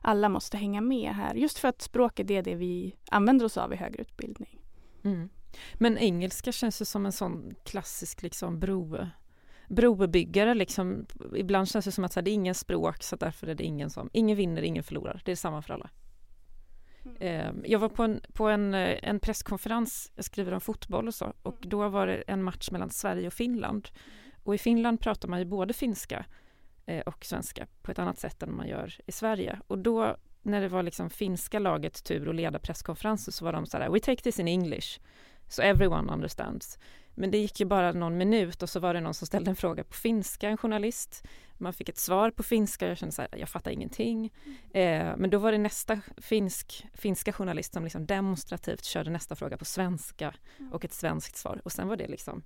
alla 0.00 0.28
måste 0.28 0.56
hänga 0.56 0.80
med 0.80 1.14
här. 1.14 1.34
Just 1.34 1.58
för 1.58 1.68
att 1.68 1.82
språket 1.82 2.30
är 2.30 2.42
det 2.42 2.54
vi 2.54 2.96
använder 3.10 3.44
oss 3.44 3.56
av 3.56 3.72
i 3.72 3.76
högre 3.76 4.02
utbildning. 4.02 4.60
Mm. 5.04 5.28
Men 5.74 5.98
engelska 5.98 6.52
känns 6.52 6.80
ju 6.80 6.84
som 6.84 7.06
en 7.06 7.12
sån 7.12 7.54
klassisk 7.64 8.22
liksom 8.22 8.60
bro, 8.60 9.06
brobyggare. 9.68 10.54
Liksom. 10.54 11.06
Ibland 11.36 11.68
känns 11.68 11.84
det 11.84 11.92
som 11.92 12.04
att 12.04 12.14
här, 12.14 12.22
det 12.22 12.30
är 12.30 12.32
ingen 12.32 12.54
språk 12.54 13.02
så 13.02 13.16
därför 13.16 13.46
är 13.46 13.54
det 13.54 13.64
ingen 13.64 13.90
som, 13.90 14.10
ingen 14.12 14.36
vinner, 14.36 14.62
ingen 14.62 14.84
förlorar. 14.84 15.22
Det 15.24 15.32
är 15.32 15.36
samma 15.36 15.62
för 15.62 15.74
alla. 15.74 15.90
Mm. 17.04 17.16
Ehm, 17.20 17.62
jag 17.66 17.78
var 17.78 17.88
på, 17.88 18.02
en, 18.02 18.20
på 18.32 18.48
en, 18.48 18.74
en 18.74 19.20
presskonferens, 19.20 20.12
jag 20.14 20.24
skriver 20.24 20.52
om 20.52 20.60
fotboll 20.60 21.08
och 21.08 21.14
så, 21.14 21.32
och 21.42 21.56
mm. 21.56 21.68
då 21.68 21.88
var 21.88 22.06
det 22.06 22.14
en 22.26 22.42
match 22.42 22.70
mellan 22.70 22.90
Sverige 22.90 23.26
och 23.26 23.32
Finland. 23.32 23.88
Och 24.42 24.54
i 24.54 24.58
Finland 24.58 25.00
pratar 25.00 25.28
man 25.28 25.38
ju 25.38 25.44
både 25.44 25.74
finska 25.74 26.24
Eh, 26.24 26.47
Eh, 26.88 27.00
och 27.00 27.24
svenska 27.24 27.66
på 27.82 27.90
ett 27.90 27.98
annat 27.98 28.18
sätt 28.18 28.42
än 28.42 28.56
man 28.56 28.68
gör 28.68 28.94
i 29.06 29.12
Sverige. 29.12 29.60
Och 29.66 29.78
då 29.78 30.16
när 30.42 30.60
det 30.60 30.68
var 30.68 30.82
liksom 30.82 31.10
finska 31.10 31.58
lagets 31.58 32.02
tur 32.02 32.28
att 32.28 32.34
leda 32.34 32.58
presskonferenser 32.58 33.32
så 33.32 33.44
var 33.44 33.52
de 33.52 33.66
så 33.66 33.78
här, 33.78 33.90
we 33.90 34.00
take 34.00 34.22
this 34.22 34.38
in 34.38 34.48
English, 34.48 35.00
so 35.48 35.62
everyone 35.62 36.12
understands. 36.12 36.78
Men 37.14 37.30
det 37.30 37.38
gick 37.38 37.60
ju 37.60 37.66
bara 37.66 37.92
någon 37.92 38.16
minut 38.16 38.62
och 38.62 38.70
så 38.70 38.80
var 38.80 38.94
det 38.94 39.00
någon 39.00 39.14
som 39.14 39.26
ställde 39.26 39.50
en 39.50 39.56
fråga 39.56 39.84
på 39.84 39.92
finska, 39.92 40.48
en 40.48 40.56
journalist. 40.56 41.26
Man 41.58 41.72
fick 41.72 41.88
ett 41.88 41.98
svar 41.98 42.30
på 42.30 42.42
finska, 42.42 42.88
jag 42.88 42.98
kände 42.98 43.14
så 43.14 43.22
här, 43.22 43.30
jag 43.36 43.48
fattar 43.48 43.70
ingenting. 43.70 44.32
Eh, 44.74 45.16
men 45.16 45.30
då 45.30 45.38
var 45.38 45.52
det 45.52 45.58
nästa 45.58 46.00
finsk, 46.16 46.86
finska 46.94 47.32
journalist 47.32 47.72
som 47.72 47.84
liksom 47.84 48.06
demonstrativt 48.06 48.84
körde 48.84 49.10
nästa 49.10 49.36
fråga 49.36 49.56
på 49.56 49.64
svenska 49.64 50.34
och 50.72 50.84
ett 50.84 50.92
svenskt 50.92 51.36
svar. 51.36 51.60
Och 51.64 51.72
sen 51.72 51.88
var 51.88 51.96
det 51.96 52.08
liksom 52.08 52.42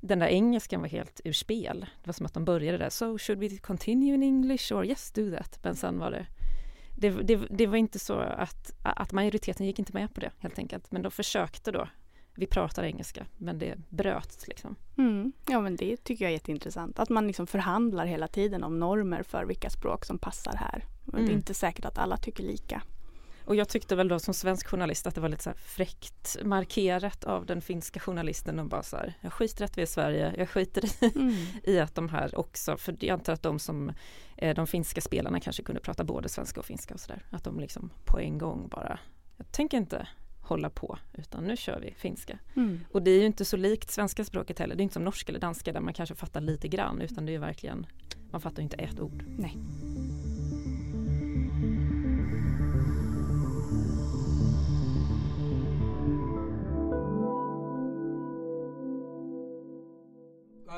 den 0.00 0.18
där 0.18 0.26
engelskan 0.26 0.80
var 0.80 0.88
helt 0.88 1.20
ur 1.24 1.32
spel. 1.32 1.80
Det 1.80 2.06
var 2.06 2.12
som 2.12 2.26
att 2.26 2.34
de 2.34 2.44
började 2.44 2.78
där, 2.78 2.90
so 2.90 3.18
should 3.18 3.38
we 3.38 3.48
continue 3.48 4.14
in 4.14 4.22
English 4.22 4.72
or 4.72 4.86
yes 4.86 5.12
do 5.12 5.30
that. 5.36 5.58
Men 5.62 5.76
sen 5.76 5.98
var 5.98 6.10
det 6.10 6.26
det, 7.00 7.10
det, 7.10 7.36
det, 7.50 7.66
var 7.66 7.76
inte 7.76 7.98
så 7.98 8.14
att, 8.14 8.72
att 8.82 9.12
majoriteten 9.12 9.66
gick 9.66 9.78
inte 9.78 9.92
med 9.92 10.14
på 10.14 10.20
det 10.20 10.30
helt 10.38 10.58
enkelt. 10.58 10.92
Men 10.92 11.02
de 11.02 11.10
försökte 11.10 11.72
då. 11.72 11.88
Vi 12.34 12.46
pratar 12.46 12.84
engelska 12.84 13.26
men 13.36 13.58
det 13.58 13.78
bröts 13.88 14.48
liksom. 14.48 14.76
Mm. 14.98 15.32
Ja 15.46 15.60
men 15.60 15.76
det 15.76 15.96
tycker 15.96 16.24
jag 16.24 16.30
är 16.30 16.32
jätteintressant. 16.32 16.98
Att 16.98 17.08
man 17.08 17.26
liksom 17.26 17.46
förhandlar 17.46 18.06
hela 18.06 18.28
tiden 18.28 18.64
om 18.64 18.78
normer 18.78 19.22
för 19.22 19.44
vilka 19.44 19.70
språk 19.70 20.04
som 20.04 20.18
passar 20.18 20.52
här. 20.52 20.74
Mm. 20.74 20.84
Det 21.04 21.16
är 21.16 21.22
mm. 21.22 21.36
inte 21.36 21.54
säkert 21.54 21.84
att 21.84 21.98
alla 21.98 22.16
tycker 22.16 22.42
lika. 22.42 22.82
Och 23.48 23.56
jag 23.56 23.68
tyckte 23.68 23.96
väl 23.96 24.08
då 24.08 24.18
som 24.18 24.34
svensk 24.34 24.66
journalist 24.66 25.06
att 25.06 25.14
det 25.14 25.20
var 25.20 25.28
lite 25.28 25.42
så 25.42 25.50
här 25.50 25.56
fräckt 25.56 26.36
markerat 26.44 27.24
av 27.24 27.46
den 27.46 27.60
finska 27.60 28.00
journalisten 28.00 28.58
och 28.58 28.66
bara 28.66 28.82
så 28.82 28.96
här, 28.96 29.14
jag 29.20 29.32
skiter 29.32 29.64
att 29.64 29.78
vi 29.78 29.82
är 29.82 29.84
i 29.84 29.86
Sverige, 29.86 30.34
jag 30.38 30.48
skiter 30.48 30.84
i, 30.84 31.12
mm. 31.18 31.34
i 31.64 31.78
att 31.78 31.94
de 31.94 32.08
här 32.08 32.38
också, 32.38 32.76
för 32.76 32.96
jag 33.00 33.14
antar 33.14 33.32
att 33.32 33.42
de 33.42 33.58
som 33.58 33.92
eh, 34.36 34.54
de 34.54 34.66
finska 34.66 35.00
spelarna 35.00 35.40
kanske 35.40 35.62
kunde 35.62 35.80
prata 35.80 36.04
både 36.04 36.28
svenska 36.28 36.60
och 36.60 36.66
finska 36.66 36.94
och 36.94 37.00
sådär, 37.00 37.22
att 37.30 37.44
de 37.44 37.60
liksom 37.60 37.90
på 38.04 38.18
en 38.20 38.38
gång 38.38 38.68
bara, 38.68 38.98
jag 39.36 39.52
tänker 39.52 39.76
inte 39.76 40.08
hålla 40.40 40.70
på 40.70 40.98
utan 41.12 41.44
nu 41.44 41.56
kör 41.56 41.80
vi 41.80 41.94
finska. 41.94 42.38
Mm. 42.56 42.80
Och 42.92 43.02
det 43.02 43.10
är 43.10 43.20
ju 43.20 43.26
inte 43.26 43.44
så 43.44 43.56
likt 43.56 43.90
svenska 43.90 44.24
språket 44.24 44.58
heller, 44.58 44.74
det 44.74 44.80
är 44.80 44.84
inte 44.84 44.94
som 44.94 45.04
norska 45.04 45.32
eller 45.32 45.40
danska 45.40 45.72
där 45.72 45.80
man 45.80 45.94
kanske 45.94 46.14
fattar 46.14 46.40
lite 46.40 46.68
grann 46.68 47.00
utan 47.00 47.26
det 47.26 47.34
är 47.34 47.38
verkligen, 47.38 47.86
man 48.30 48.40
fattar 48.40 48.62
inte 48.62 48.76
ett 48.76 49.00
ord. 49.00 49.24
Nej. 49.38 49.56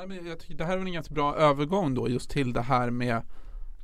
Jag 0.09 0.39
tycker 0.39 0.55
det 0.55 0.65
här 0.65 0.77
är 0.77 0.81
en 0.81 0.93
ganska 0.93 1.13
bra 1.13 1.35
övergång 1.35 1.93
då 1.93 2.09
just 2.09 2.29
till 2.29 2.53
det 2.53 2.61
här 2.61 2.89
med 2.89 3.21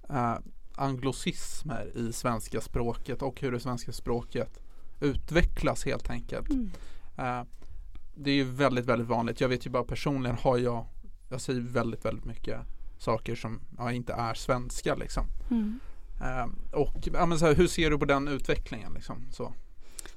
eh, 0.10 0.38
anglosismer 0.76 1.92
i 1.96 2.14
svenska 2.14 2.62
språket 2.62 3.22
och 3.22 3.42
hur 3.42 3.52
det 3.52 3.60
svenska 3.60 3.92
språket 3.92 4.60
utvecklas 5.00 5.86
helt 5.86 6.10
enkelt. 6.10 6.50
Mm. 6.50 6.72
Eh, 7.18 7.44
det 8.16 8.32
är 8.32 8.36
ju 8.36 8.44
väldigt, 8.44 8.86
väldigt 8.86 9.08
vanligt. 9.08 9.42
Jag 9.42 9.50
vet 9.50 9.66
ju 9.66 9.70
bara 9.70 9.84
personligen 9.84 10.38
har 10.42 10.58
jag, 10.58 10.86
jag 11.30 11.42
säger 11.42 11.62
väldigt, 11.62 12.06
väldigt 12.06 12.26
mycket 12.26 12.60
saker 12.98 13.36
som 13.36 13.60
ja, 13.78 13.92
inte 13.92 14.14
är 14.14 14.34
svenska 14.34 14.96
liksom. 14.96 15.26
Mm. 15.52 15.80
Eh, 16.22 16.80
och 16.80 17.08
ja, 17.14 17.26
men 17.26 17.40
så 17.40 17.46
här, 17.46 17.56
hur 17.56 17.68
ser 17.68 17.90
du 17.90 17.98
på 17.98 18.06
den 18.06 18.28
utvecklingen 18.28 18.94
liksom? 18.94 19.28
Så. 19.32 19.54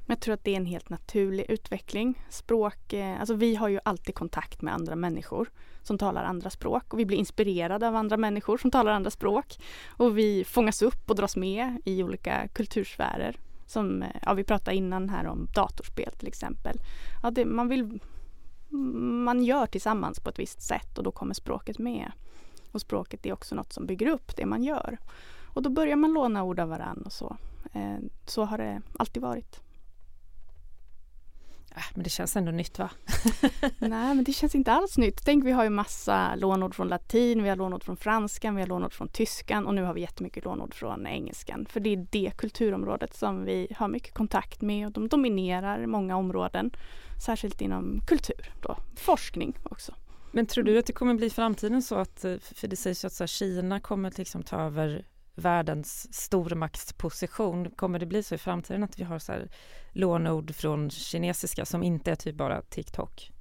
Jag 0.06 0.20
tror 0.20 0.34
att 0.34 0.44
det 0.44 0.50
är 0.50 0.56
en 0.56 0.66
helt 0.66 0.88
naturlig 0.88 1.46
utveckling. 1.48 2.24
Språk, 2.28 2.92
eh, 2.92 3.20
alltså 3.20 3.34
vi 3.34 3.54
har 3.54 3.68
ju 3.68 3.80
alltid 3.84 4.14
kontakt 4.14 4.62
med 4.62 4.74
andra 4.74 4.96
människor 4.96 5.50
som 5.82 5.98
talar 5.98 6.24
andra 6.24 6.50
språk 6.50 6.92
och 6.92 6.98
vi 6.98 7.06
blir 7.06 7.18
inspirerade 7.18 7.88
av 7.88 7.96
andra 7.96 8.16
människor 8.16 8.58
som 8.58 8.70
talar 8.70 8.92
andra 8.92 9.10
språk. 9.10 9.58
Och 9.88 10.18
vi 10.18 10.44
fångas 10.44 10.82
upp 10.82 11.10
och 11.10 11.16
dras 11.16 11.36
med 11.36 11.82
i 11.84 12.02
olika 12.02 12.48
kultursfärer. 12.48 13.36
Som, 13.66 14.02
eh, 14.02 14.08
ja, 14.22 14.34
vi 14.34 14.44
pratade 14.44 14.76
innan 14.76 15.08
här 15.08 15.26
om 15.26 15.46
datorspel 15.54 16.12
till 16.12 16.28
exempel. 16.28 16.76
Ja, 17.22 17.30
det, 17.30 17.44
man, 17.44 17.68
vill, 17.68 18.00
man 19.24 19.44
gör 19.44 19.66
tillsammans 19.66 20.20
på 20.20 20.30
ett 20.30 20.38
visst 20.38 20.62
sätt 20.62 20.98
och 20.98 21.04
då 21.04 21.12
kommer 21.12 21.34
språket 21.34 21.78
med. 21.78 22.12
Och 22.72 22.80
språket 22.80 23.26
är 23.26 23.32
också 23.32 23.54
något 23.54 23.72
som 23.72 23.86
bygger 23.86 24.06
upp 24.08 24.36
det 24.36 24.46
man 24.46 24.62
gör. 24.62 24.98
Och 25.54 25.62
då 25.62 25.70
börjar 25.70 25.96
man 25.96 26.12
låna 26.12 26.42
ord 26.42 26.60
av 26.60 26.68
varandra 26.68 27.02
och 27.04 27.12
så. 27.12 27.36
Eh, 27.72 27.98
så 28.26 28.44
har 28.44 28.58
det 28.58 28.82
alltid 28.98 29.22
varit. 29.22 29.60
Äh, 31.76 31.82
men 31.94 32.04
det 32.04 32.10
känns 32.10 32.36
ändå 32.36 32.52
nytt 32.52 32.78
va? 32.78 32.90
Nej 33.78 34.14
men 34.14 34.24
det 34.24 34.32
känns 34.32 34.54
inte 34.54 34.72
alls 34.72 34.98
nytt. 34.98 35.20
Tänk 35.24 35.44
vi 35.44 35.52
har 35.52 35.64
ju 35.64 35.70
massa 35.70 36.34
lånord 36.34 36.74
från 36.74 36.88
latin, 36.88 37.42
vi 37.42 37.48
har 37.48 37.56
lånord 37.56 37.84
från 37.84 37.96
franskan, 37.96 38.54
vi 38.54 38.62
har 38.62 38.68
lånord 38.68 38.92
från 38.92 39.08
tyskan 39.08 39.66
och 39.66 39.74
nu 39.74 39.82
har 39.82 39.94
vi 39.94 40.00
jättemycket 40.00 40.44
lånord 40.44 40.74
från 40.74 41.06
engelskan. 41.06 41.66
För 41.66 41.80
det 41.80 41.90
är 41.90 42.06
det 42.10 42.32
kulturområdet 42.36 43.14
som 43.14 43.44
vi 43.44 43.68
har 43.76 43.88
mycket 43.88 44.14
kontakt 44.14 44.60
med 44.60 44.86
och 44.86 44.92
de 44.92 45.08
dominerar 45.08 45.86
många 45.86 46.16
områden. 46.16 46.70
Särskilt 47.26 47.60
inom 47.60 48.00
kultur, 48.06 48.52
då. 48.62 48.76
forskning 48.96 49.56
också. 49.62 49.94
Men 50.32 50.46
tror 50.46 50.64
du 50.64 50.78
att 50.78 50.86
det 50.86 50.92
kommer 50.92 51.14
bli 51.14 51.30
framtiden 51.30 51.82
så 51.82 51.94
att, 51.94 52.24
eh, 52.24 52.38
för 52.38 52.68
det 52.68 52.76
sägs 52.76 53.04
ju 53.04 53.06
att 53.06 53.12
så 53.12 53.22
här, 53.22 53.26
Kina 53.28 53.80
kommer 53.80 54.12
liksom 54.16 54.42
ta 54.42 54.60
över 54.60 55.04
världens 55.40 56.14
stormaktsposition. 56.14 57.70
Kommer 57.70 57.98
det 57.98 58.06
bli 58.06 58.22
så 58.22 58.34
i 58.34 58.38
framtiden 58.38 58.82
att 58.82 58.98
vi 58.98 59.04
har 59.04 59.18
så 59.18 59.32
här 59.32 59.50
lånord 59.92 60.54
från 60.54 60.90
kinesiska 60.90 61.64
som 61.64 61.82
inte 61.82 62.10
är 62.10 62.16
typ 62.16 62.36
bara 62.36 62.62
TikTok? 62.62 63.32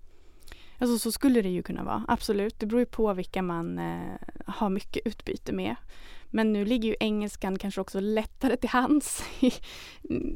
Alltså 0.78 1.00
så 1.00 1.12
skulle 1.12 1.42
det 1.42 1.50
ju 1.50 1.64
kunna 1.64 1.84
vara, 1.84 2.06
absolut. 2.08 2.60
Det 2.60 2.66
beror 2.66 2.80
ju 2.80 2.86
på 2.86 3.14
vilka 3.14 3.42
man 3.42 3.80
eh, 3.80 4.18
har 4.46 4.70
mycket 4.70 5.08
utbyte 5.08 5.54
med. 5.54 5.76
Men 6.26 6.54
nu 6.54 6.66
ligger 6.66 6.90
ju 6.90 6.96
engelskan 7.00 7.60
kanske 7.60 7.82
också 7.82 8.00
lättare 8.00 8.58
till 8.58 8.70
hands. 8.70 9.24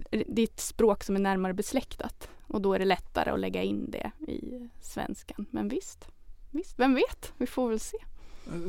det 0.10 0.42
är 0.42 0.44
ett 0.44 0.60
språk 0.60 1.04
som 1.04 1.16
är 1.16 1.20
närmare 1.20 1.54
besläktat 1.54 2.30
och 2.48 2.62
då 2.62 2.74
är 2.74 2.80
det 2.80 2.86
lättare 2.86 3.30
att 3.30 3.40
lägga 3.40 3.64
in 3.64 3.92
det 3.92 4.12
i 4.32 4.70
svenskan. 4.82 5.46
Men 5.52 5.70
visst, 5.70 6.08
visst, 6.52 6.80
vem 6.80 6.96
vet? 6.96 7.34
Vi 7.38 7.48
får 7.48 7.70
väl 7.70 7.80
se. 7.80 7.98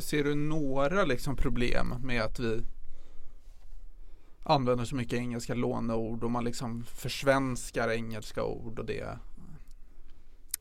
Ser 0.01 0.25
du 0.25 0.35
några 0.35 1.05
liksom 1.05 1.37
problem 1.37 1.95
med 2.03 2.23
att 2.23 2.41
vi 2.41 2.61
använder 4.45 4.85
så 4.85 4.97
mycket 4.97 5.19
engelska 5.19 5.55
låneord 5.55 6.25
och 6.25 6.31
man 6.31 6.45
liksom 6.45 6.85
försvenskar 6.85 7.89
engelska 7.89 8.45
ord 8.45 8.79
och 8.79 8.85
det? 8.85 9.19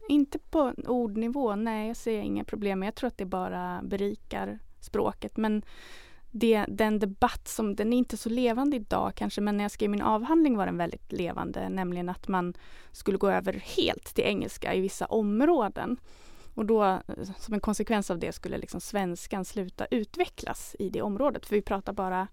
Inte 0.10 0.40
på 0.40 0.74
ordnivå, 0.88 1.56
nej 1.56 1.88
jag 1.88 1.98
ser 1.98 2.20
inga 2.20 2.44
problem. 2.44 2.84
Jag 2.84 2.96
tror 2.96 3.08
att 3.08 3.18
det 3.18 3.26
bara 3.26 3.82
berikar 3.84 4.60
språket. 4.80 5.38
Men 5.38 5.64
det, 6.32 6.66
den 6.68 7.00
debatt 7.00 7.48
som, 7.48 7.76
den 7.76 7.94
är 7.94 7.98
inte 7.98 8.18
så 8.18 8.30
levande 8.30 8.76
idag 8.76 9.12
kanske, 9.16 9.42
men 9.42 9.58
när 9.58 9.64
jag 9.64 9.72
skrev 9.72 9.90
min 9.90 10.02
avhandling 10.02 10.58
var 10.58 10.66
den 10.66 10.78
väldigt 10.78 11.12
levande, 11.12 11.70
nämligen 11.70 12.10
att 12.10 12.28
man 12.28 12.54
skulle 12.92 13.18
gå 13.18 13.30
över 13.30 13.54
helt 13.54 14.16
till 14.16 14.24
engelska 14.24 14.74
i 14.74 14.82
vissa 14.82 15.06
områden. 15.06 15.98
Och 16.56 16.66
då 16.66 17.02
som 17.38 17.54
en 17.54 17.60
konsekvens 17.60 18.12
av 18.12 18.20
det 18.20 18.32
skulle 18.32 18.58
liksom 18.58 18.82
svenskan 18.82 19.46
sluta 19.46 19.86
utvecklas 19.86 20.76
i 20.80 20.90
det 20.90 21.02
området, 21.02 21.46
för 21.46 21.56
vi 21.56 21.62
pratar 21.62 21.94
bara 21.94 22.28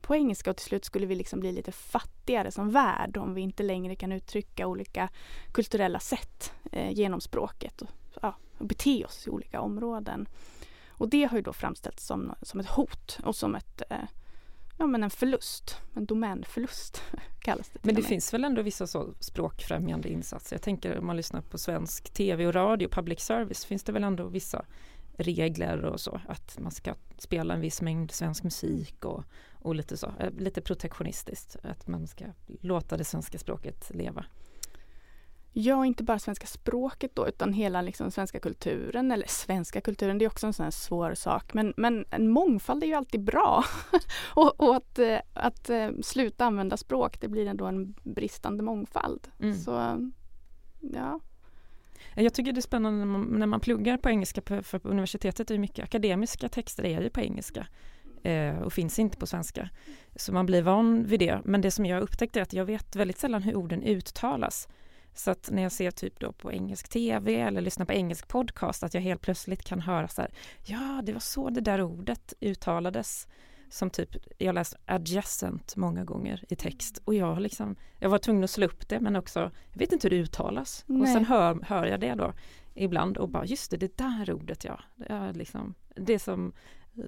på 0.00 0.14
engelska 0.14 0.50
och 0.50 0.56
till 0.56 0.66
slut 0.66 0.84
skulle 0.84 1.06
vi 1.06 1.14
liksom 1.14 1.40
bli 1.40 1.52
lite 1.52 1.72
fattigare 1.72 2.50
som 2.50 2.70
värld 2.70 3.16
om 3.16 3.34
vi 3.34 3.40
inte 3.40 3.62
längre 3.62 3.96
kan 3.96 4.12
uttrycka 4.12 4.66
olika 4.66 5.08
kulturella 5.52 5.98
sätt 5.98 6.52
eh, 6.72 6.90
genom 6.90 7.20
språket 7.20 7.82
och, 7.82 7.90
ja, 8.22 8.36
och 8.58 8.66
bete 8.66 9.04
oss 9.04 9.26
i 9.26 9.30
olika 9.30 9.60
områden. 9.60 10.28
Och 10.88 11.08
det 11.08 11.24
har 11.24 11.36
ju 11.36 11.42
då 11.42 11.52
framställts 11.52 12.06
som, 12.06 12.34
som 12.42 12.60
ett 12.60 12.68
hot 12.68 13.18
och 13.24 13.36
som 13.36 13.54
ett, 13.54 13.82
eh, 13.90 13.96
ja, 14.78 14.86
men 14.86 15.02
en 15.02 15.10
förlust, 15.10 15.76
en 15.94 16.06
domänförlust 16.06 17.02
kallas 17.40 17.68
det. 17.68 17.78
Men 17.82 17.94
det 17.94 18.02
finns 18.02 18.34
väl 18.34 18.44
ändå 18.44 18.62
vissa 18.62 18.86
så 18.86 19.14
språkfrämjande 19.20 20.08
insatser? 20.08 20.56
Jag 20.56 20.62
tänker 20.62 20.98
om 20.98 21.06
man 21.06 21.16
lyssnar 21.16 21.40
på 21.40 21.58
svensk 21.58 22.10
tv 22.10 22.46
och 22.46 22.54
radio, 22.54 22.88
public 22.88 23.20
service, 23.20 23.64
finns 23.64 23.84
det 23.84 23.92
väl 23.92 24.04
ändå 24.04 24.28
vissa 24.28 24.64
regler 25.20 25.84
och 25.84 26.00
så, 26.00 26.20
att 26.28 26.58
man 26.58 26.72
ska 26.72 26.94
spela 27.18 27.54
en 27.54 27.60
viss 27.60 27.82
mängd 27.82 28.10
svensk 28.10 28.44
musik 28.44 29.04
och, 29.04 29.24
och 29.54 29.74
lite 29.74 29.96
så, 29.96 30.06
eh, 30.06 30.30
lite 30.38 30.60
protektionistiskt, 30.60 31.56
att 31.62 31.86
man 31.86 32.06
ska 32.06 32.24
låta 32.60 32.96
det 32.96 33.04
svenska 33.04 33.38
språket 33.38 33.90
leva. 33.94 34.24
Ja, 35.52 35.86
inte 35.86 36.04
bara 36.04 36.18
svenska 36.18 36.46
språket 36.46 37.10
då 37.14 37.28
utan 37.28 37.52
hela 37.52 37.82
liksom 37.82 38.10
svenska 38.10 38.40
kulturen 38.40 39.12
eller 39.12 39.26
svenska 39.28 39.80
kulturen, 39.80 40.18
det 40.18 40.24
är 40.24 40.26
också 40.26 40.46
en 40.46 40.52
sån 40.52 40.64
här 40.64 40.70
svår 40.70 41.14
sak. 41.14 41.54
Men, 41.54 41.74
men 41.76 42.04
en 42.10 42.28
mångfald 42.28 42.82
är 42.82 42.86
ju 42.86 42.94
alltid 42.94 43.24
bra. 43.24 43.64
och, 44.34 44.60
och, 44.60 44.76
att, 44.76 44.98
eh, 44.98 45.18
att 45.34 45.70
eh, 45.70 45.90
sluta 46.02 46.44
använda 46.44 46.76
språk, 46.76 47.20
det 47.20 47.28
blir 47.28 47.46
ändå 47.46 47.66
en 47.66 47.94
bristande 48.02 48.62
mångfald. 48.62 49.28
Mm. 49.40 49.56
Så 49.56 49.70
ja. 50.80 51.20
Eh, 52.14 52.24
jag 52.24 52.34
tycker 52.34 52.52
det 52.52 52.58
är 52.58 52.62
spännande 52.62 52.98
när 52.98 53.06
man, 53.06 53.22
när 53.22 53.46
man 53.46 53.60
pluggar 53.60 53.96
på 53.96 54.08
engelska 54.08 54.40
på, 54.40 54.62
för 54.62 54.78
på 54.78 54.88
universitetet 54.88 55.50
är 55.50 55.58
mycket 55.58 55.84
akademiska 55.84 56.48
texter 56.48 56.84
är 56.84 57.00
ju 57.02 57.10
på 57.10 57.20
engelska 57.20 57.66
eh, 58.22 58.58
och 58.58 58.72
finns 58.72 58.98
inte 58.98 59.16
på 59.16 59.26
svenska. 59.26 59.68
Så 60.16 60.32
man 60.32 60.46
blir 60.46 60.62
van 60.62 61.04
vid 61.04 61.20
det. 61.20 61.40
Men 61.44 61.60
det 61.60 61.70
som 61.70 61.86
jag 61.86 62.02
upptäckte 62.02 62.40
är 62.40 62.42
att 62.42 62.52
jag 62.52 62.64
vet 62.64 62.96
väldigt 62.96 63.18
sällan 63.18 63.42
hur 63.42 63.54
orden 63.54 63.82
uttalas. 63.82 64.68
Så 65.14 65.30
att 65.30 65.50
när 65.52 65.62
jag 65.62 65.72
ser 65.72 65.90
typ 65.90 66.20
då 66.20 66.32
på 66.32 66.52
engelsk 66.52 66.88
tv 66.88 67.40
eller 67.40 67.60
lyssnar 67.60 67.86
på 67.86 67.92
engelsk 67.92 68.28
podcast 68.28 68.82
att 68.82 68.94
jag 68.94 69.00
helt 69.00 69.20
plötsligt 69.20 69.64
kan 69.64 69.80
höra 69.80 70.08
så 70.08 70.22
här, 70.22 70.30
ja 70.64 71.02
det 71.04 71.12
var 71.12 71.20
så 71.20 71.50
det 71.50 71.60
där 71.60 71.82
ordet 71.82 72.34
uttalades. 72.40 73.28
Som 73.70 73.90
typ, 73.90 74.16
jag 74.38 74.54
läst 74.54 74.74
adjacent 74.86 75.76
många 75.76 76.04
gånger 76.04 76.44
i 76.48 76.56
text 76.56 77.02
och 77.04 77.14
jag 77.14 77.40
liksom, 77.40 77.76
jag 77.98 78.08
var 78.08 78.18
tvungen 78.18 78.44
att 78.44 78.50
slå 78.50 78.66
upp 78.66 78.88
det 78.88 79.00
men 79.00 79.16
också, 79.16 79.50
jag 79.72 79.78
vet 79.78 79.92
inte 79.92 80.08
hur 80.08 80.16
det 80.16 80.22
uttalas. 80.22 80.84
Nej. 80.86 81.02
Och 81.02 81.08
sen 81.08 81.24
hör, 81.24 81.58
hör 81.62 81.86
jag 81.86 82.00
det 82.00 82.14
då 82.14 82.32
ibland 82.74 83.16
och 83.16 83.28
bara, 83.28 83.44
just 83.44 83.70
det, 83.70 83.76
det 83.76 83.96
där 83.96 84.32
ordet 84.32 84.64
ja. 84.64 84.80
Det 84.96 85.12
är 85.12 85.32
liksom, 85.34 85.74
det 85.96 86.18
som 86.18 86.52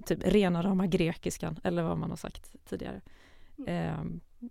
typ 0.06 0.18
rena 0.22 0.62
rama 0.62 0.86
grekiskan 0.86 1.60
eller 1.64 1.82
vad 1.82 1.98
man 1.98 2.10
har 2.10 2.16
sagt 2.16 2.56
tidigare. 2.64 3.00
Eh, 3.66 4.02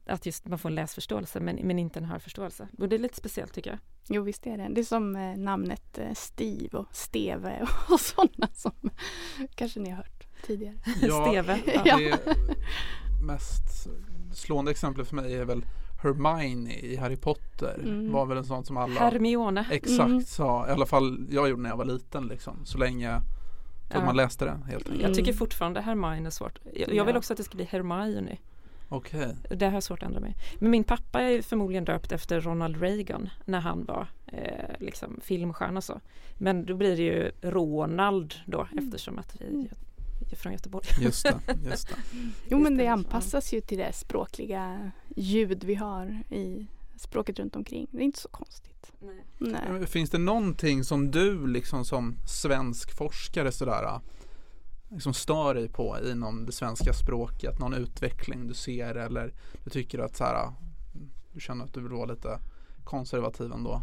att 0.05 0.25
just 0.25 0.47
man 0.47 0.59
får 0.59 0.69
en 0.69 0.75
läsförståelse 0.75 1.39
men, 1.39 1.55
men 1.55 1.79
inte 1.79 1.99
en 1.99 2.05
hörförståelse. 2.05 2.67
Och 2.77 2.89
det 2.89 2.95
är 2.95 2.99
lite 2.99 3.17
speciellt 3.17 3.53
tycker 3.53 3.69
jag. 3.69 3.79
Jo 4.09 4.23
visst 4.23 4.47
är 4.47 4.57
det. 4.57 4.67
Det 4.69 4.81
är 4.81 4.85
som 4.85 5.15
eh, 5.15 5.37
namnet 5.37 5.97
eh, 5.97 6.13
Steve 6.13 6.77
och 6.77 6.95
Steve 6.95 7.67
och 7.89 7.99
sådana 7.99 8.47
som 8.53 8.73
kanske 9.55 9.79
ni 9.79 9.89
har 9.89 9.97
hört 9.97 10.20
tidigare. 10.47 10.75
Ja, 11.01 11.25
Steve. 11.27 11.59
Ja. 11.85 11.97
Det 11.97 13.25
mest 13.25 13.87
slående 14.33 14.71
exemplet 14.71 15.07
för 15.07 15.15
mig 15.15 15.35
är 15.35 15.45
väl 15.45 15.65
Hermione 16.03 16.73
i 16.73 16.95
Harry 16.95 17.15
Potter 17.15 17.79
mm. 17.79 18.11
var 18.11 18.25
väl 18.25 18.37
en 18.37 18.43
sån 18.43 18.65
som 18.65 18.77
alla 18.77 18.99
Hermione 18.99 19.65
Exakt 19.71 20.09
mm. 20.09 20.21
sa, 20.21 20.67
i 20.67 20.71
alla 20.71 20.85
fall 20.85 21.27
jag 21.29 21.49
gjorde 21.49 21.61
när 21.61 21.69
jag 21.69 21.77
var 21.77 21.85
liten 21.85 22.27
liksom 22.27 22.65
så 22.65 22.77
länge 22.77 23.21
ja. 23.93 24.05
man 24.05 24.15
läste 24.15 24.45
det 24.45 24.59
helt 24.67 24.89
enkelt. 24.89 25.01
Jag 25.01 25.13
tycker 25.13 25.33
fortfarande 25.33 25.81
Hermione 25.81 26.27
är 26.27 26.31
svårt. 26.31 26.59
Jag, 26.73 26.93
jag 26.93 27.05
vill 27.05 27.17
också 27.17 27.33
att 27.33 27.37
det 27.37 27.43
ska 27.43 27.55
bli 27.55 27.65
Hermione. 27.65 28.37
Okej. 28.89 29.19
Okay. 29.19 29.57
Det 29.57 29.65
har 29.65 29.73
jag 29.73 29.83
svårt 29.83 30.03
att 30.03 30.07
ändra 30.07 30.19
mig. 30.19 30.35
Men 30.59 30.71
min 30.71 30.83
pappa 30.83 31.21
är 31.21 31.41
förmodligen 31.41 31.85
döpt 31.85 32.11
efter 32.11 32.41
Ronald 32.41 32.81
Reagan 32.81 33.29
när 33.45 33.59
han 33.59 33.85
var 33.85 34.07
eh, 34.27 34.75
liksom 34.79 35.19
filmstjärna 35.23 35.81
så. 35.81 35.99
Men 36.37 36.65
då 36.65 36.75
blir 36.75 36.97
det 36.97 37.03
ju 37.03 37.31
Ronald 37.41 38.33
då 38.45 38.67
mm. 38.71 38.85
eftersom 38.85 39.19
att 39.19 39.35
vi 39.39 39.45
är 39.45 39.75
från 40.41 40.53
Göteborg. 40.53 40.87
Just 40.99 41.23
det. 41.23 41.39
Just 41.69 41.87
det. 41.87 41.95
jo 42.49 42.59
men 42.59 42.77
det 42.77 42.87
anpassas 42.87 43.53
ju 43.53 43.61
till 43.61 43.77
det 43.77 43.93
språkliga 43.93 44.91
ljud 45.15 45.63
vi 45.63 45.75
har 45.75 46.23
i 46.29 46.67
språket 46.95 47.39
runt 47.39 47.55
omkring. 47.55 47.87
Det 47.91 47.97
är 47.97 48.03
inte 48.03 48.19
så 48.19 48.29
konstigt. 48.29 48.91
Nej. 48.99 49.23
Nej. 49.69 49.87
Finns 49.87 50.09
det 50.09 50.17
någonting 50.17 50.83
som 50.83 51.11
du 51.11 51.47
liksom 51.47 51.85
som 51.85 52.15
svensk 52.27 52.97
forskare 52.97 53.51
sådär 53.51 53.99
liksom 54.89 55.13
stör 55.13 55.53
dig 55.53 55.69
på 55.69 55.97
inom 56.11 56.45
det 56.45 56.51
svenska 56.51 56.93
språket? 56.93 57.59
Någon 57.59 57.73
utveckling 57.73 58.47
du 58.47 58.53
ser 58.53 58.95
eller 58.95 59.33
du 59.63 59.69
tycker 59.69 59.99
att 59.99 60.17
så 60.17 60.23
här, 60.23 60.51
du 61.33 61.39
känner 61.39 61.65
att 61.65 61.73
du 61.73 61.81
vill 61.81 61.91
vara 61.91 62.05
lite 62.05 62.39
konservativ 62.83 63.51
ändå? 63.51 63.81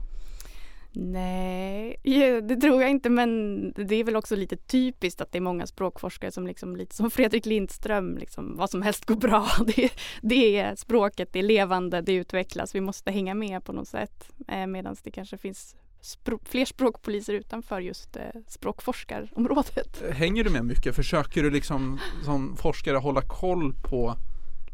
Nej, 1.01 2.01
det 2.43 2.57
tror 2.57 2.83
jag 2.83 2.91
inte 2.91 3.11
men 3.11 3.73
det 3.73 3.95
är 3.95 4.05
väl 4.05 4.17
också 4.17 4.37
lite 4.37 4.57
typiskt 4.57 5.21
att 5.21 5.33
det 5.33 5.39
är 5.39 5.43
många 5.43 5.67
språkforskare 5.67 6.33
som 6.33 6.47
liksom 6.47 6.77
lite 6.77 6.95
som 6.97 7.11
Fredrik 7.11 7.47
Lindström, 7.47 8.19
liksom, 8.19 8.57
vad 8.57 8.71
som 8.71 8.83
helst 8.83 9.05
går 9.05 9.17
bra. 9.17 9.47
Det, 9.67 9.91
det 10.23 10.61
är 10.61 10.77
språket, 10.77 11.33
det 11.33 11.39
är 11.39 11.43
levande, 11.43 12.01
det 12.01 12.13
utvecklas, 12.13 12.75
vi 12.75 12.81
måste 12.81 13.11
hänga 13.11 13.35
med 13.35 13.65
på 13.65 13.73
något 13.73 13.89
sätt. 13.89 14.31
Eh, 14.49 14.67
Medan 14.67 14.97
det 15.03 15.11
kanske 15.11 15.39
finns 15.39 15.77
språk, 16.01 16.43
fler 16.45 16.65
språkpoliser 16.65 17.35
utanför 17.35 17.81
just 17.81 18.17
eh, 18.17 18.23
språkforskarområdet. 18.47 20.03
Eh, 20.03 20.15
hänger 20.15 20.45
du 20.45 20.51
med 20.51 20.65
mycket? 20.65 20.95
Försöker 20.95 21.43
du 21.43 21.51
liksom 21.51 21.99
som 22.25 22.57
forskare 22.57 22.97
hålla 22.97 23.23
koll 23.23 23.75
på 23.75 24.15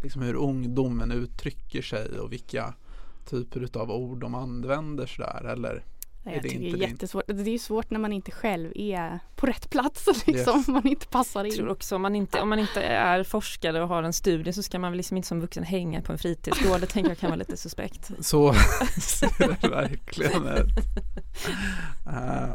liksom 0.03 0.23
hur 0.23 0.35
ungdomen 0.35 1.11
uttrycker 1.11 1.83
sig 1.83 2.19
och 2.19 2.33
vilka 2.33 2.75
typer 3.31 3.79
av 3.79 3.91
ord 3.91 4.21
de 4.21 4.35
använder 4.35 5.07
sådär 5.07 5.45
eller? 5.45 5.85
Jag 6.33 6.43
det 6.43 6.49
tycker 6.49 6.77
det 6.77 6.85
är 6.85 6.89
jättesvårt. 6.89 7.25
Det 7.27 7.43
är 7.43 7.49
ju 7.49 7.59
svårt 7.59 7.91
när 7.91 7.99
man 7.99 8.13
inte 8.13 8.31
själv 8.31 8.73
är 8.75 9.21
på 9.35 9.47
rätt 9.47 9.71
plats 9.71 10.07
liksom. 10.27 10.59
Yes. 10.59 10.69
Man 10.69 10.87
inte 10.87 11.07
passar 11.07 11.45
in. 11.45 11.51
Jag 11.51 11.57
tror 11.57 11.69
också 11.69 11.97
om 11.97 12.03
man 12.03 12.17
inte, 12.17 12.41
om 12.41 12.49
man 12.49 12.59
inte 12.59 12.83
är 12.83 13.23
forskare 13.23 13.83
och 13.83 13.89
har 13.89 14.03
en 14.03 14.13
studie 14.13 14.53
så 14.53 14.63
ska 14.63 14.79
man 14.79 14.93
väl 14.93 14.97
liksom 14.97 15.17
inte 15.17 15.29
som 15.29 15.41
vuxen 15.41 15.65
hänga 15.65 16.03
på 16.03 16.13
en 16.13 16.19
fritidsgård. 16.19 16.81
Det 16.81 16.87
tänker 16.87 17.11
jag 17.11 17.19
kan 17.19 17.31
vara 17.31 17.39
lite 17.39 17.57
suspekt. 17.57 18.11
Så 18.21 18.55
ser 19.01 19.59
det 19.61 19.69
verkligen 19.69 20.47
ut. 20.47 20.69
Uh. 22.07 22.55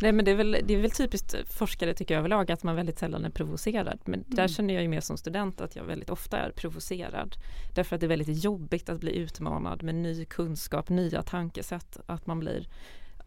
Nej 0.00 0.12
men 0.12 0.24
det 0.24 0.30
är, 0.30 0.34
väl, 0.34 0.56
det 0.64 0.74
är 0.74 0.78
väl 0.78 0.90
typiskt 0.90 1.34
forskare 1.46 1.94
tycker 1.94 2.14
jag 2.14 2.18
överlag 2.18 2.50
att 2.52 2.62
man 2.62 2.76
väldigt 2.76 2.98
sällan 2.98 3.24
är 3.24 3.30
provocerad. 3.30 3.98
Men 4.04 4.20
mm. 4.20 4.26
där 4.28 4.48
känner 4.48 4.74
jag 4.74 4.82
ju 4.82 4.88
mer 4.88 5.00
som 5.00 5.16
student 5.16 5.60
att 5.60 5.76
jag 5.76 5.84
väldigt 5.84 6.10
ofta 6.10 6.38
är 6.38 6.50
provocerad. 6.50 7.36
Därför 7.74 7.96
att 7.96 8.00
det 8.00 8.06
är 8.06 8.08
väldigt 8.08 8.44
jobbigt 8.44 8.88
att 8.88 9.00
bli 9.00 9.16
utmanad 9.16 9.82
med 9.82 9.94
ny 9.94 10.24
kunskap, 10.24 10.88
nya 10.88 11.22
tankesätt. 11.22 12.00
Att 12.06 12.26
man 12.26 12.38
blir 12.38 12.68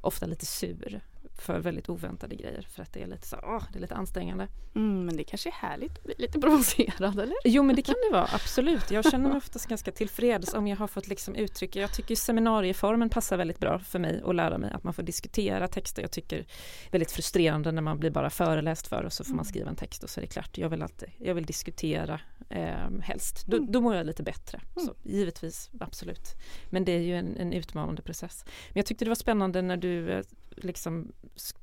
ofta 0.02 0.26
lite 0.26 0.46
sur 0.46 1.02
för 1.38 1.60
väldigt 1.60 1.90
oväntade 1.90 2.36
grejer 2.36 2.68
för 2.70 2.82
att 2.82 2.94
det 2.94 3.02
är 3.02 3.08
lite 3.08 3.28
så, 3.28 3.38
åh, 3.44 3.64
det 3.74 3.80
är 3.80 3.82
lite 3.82 3.96
ansträngande. 3.96 4.48
Mm, 4.76 5.06
men 5.06 5.18
det 5.18 5.24
kanske 5.24 5.50
är 5.50 5.54
härligt 5.54 5.98
att 5.98 6.04
bli 6.04 6.14
lite 6.18 6.40
provocerad 6.40 7.20
eller? 7.20 7.36
Jo 7.44 7.64
men 7.64 7.76
det 7.76 7.82
kan 7.82 7.96
det 8.10 8.14
vara, 8.14 8.28
absolut. 8.34 8.92
Jag 8.92 9.12
känner 9.12 9.30
mig 9.30 9.38
oftast 9.46 9.68
ganska 9.68 9.92
tillfreds 9.92 10.54
om 10.54 10.68
jag 10.68 10.78
har 10.78 10.88
fått 10.88 11.08
liksom 11.08 11.36
uttrycka, 11.36 11.80
jag 11.80 11.94
tycker 11.94 12.16
seminarieformen 12.16 13.10
passar 13.10 13.38
väldigt 13.38 13.60
bra 13.60 13.80
för 13.80 14.00
mig 14.00 14.22
att 14.26 14.36
lära 14.36 14.58
mig 14.58 14.72
att 14.72 14.84
man 14.84 14.94
får 14.94 15.04
diskutera 15.04 15.68
texter. 15.68 16.02
Jag 16.02 16.12
tycker 16.12 16.46
väldigt 16.92 17.12
frustrerande 17.12 17.72
när 17.72 17.82
man 17.82 18.00
blir 18.00 18.12
bara 18.12 18.30
föreläst 18.30 18.88
för 18.88 19.04
och 19.04 19.14
så 19.14 19.24
får 19.24 19.32
man 19.32 19.40
mm. 19.40 19.46
skriva 19.46 19.70
en 19.70 19.76
text 19.76 20.04
och 20.04 20.10
så 20.10 20.20
är 20.20 20.22
det 20.22 20.28
klart. 20.28 20.58
Jag 20.58 20.70
vill 20.70 20.82
alltid, 20.82 21.10
jag 21.18 21.36
vill 21.36 21.46
diskutera 21.46 22.20
eh, 22.50 23.00
helst. 23.02 23.46
Då, 23.48 23.58
mm. 23.58 23.72
då 23.72 23.82
mår 23.82 23.96
jag 23.96 24.06
lite 24.06 24.24
bättre. 24.24 24.62
Så, 24.76 24.82
mm. 24.82 24.96
givetvis, 25.04 25.70
absolut. 25.80 26.36
Men 26.70 26.86
det 26.86 26.92
är 26.92 27.00
ju 27.00 27.16
en, 27.16 27.38
en 27.38 27.54
utmanande 27.54 28.02
process. 28.02 28.44
Men 28.46 28.80
jag 28.80 28.86
tyckte 28.86 29.06
det 29.06 29.10
var 29.10 29.16
spännande 29.16 29.62
när 29.62 29.78
du 29.78 30.12
eh, 30.12 30.24
liksom 30.56 31.12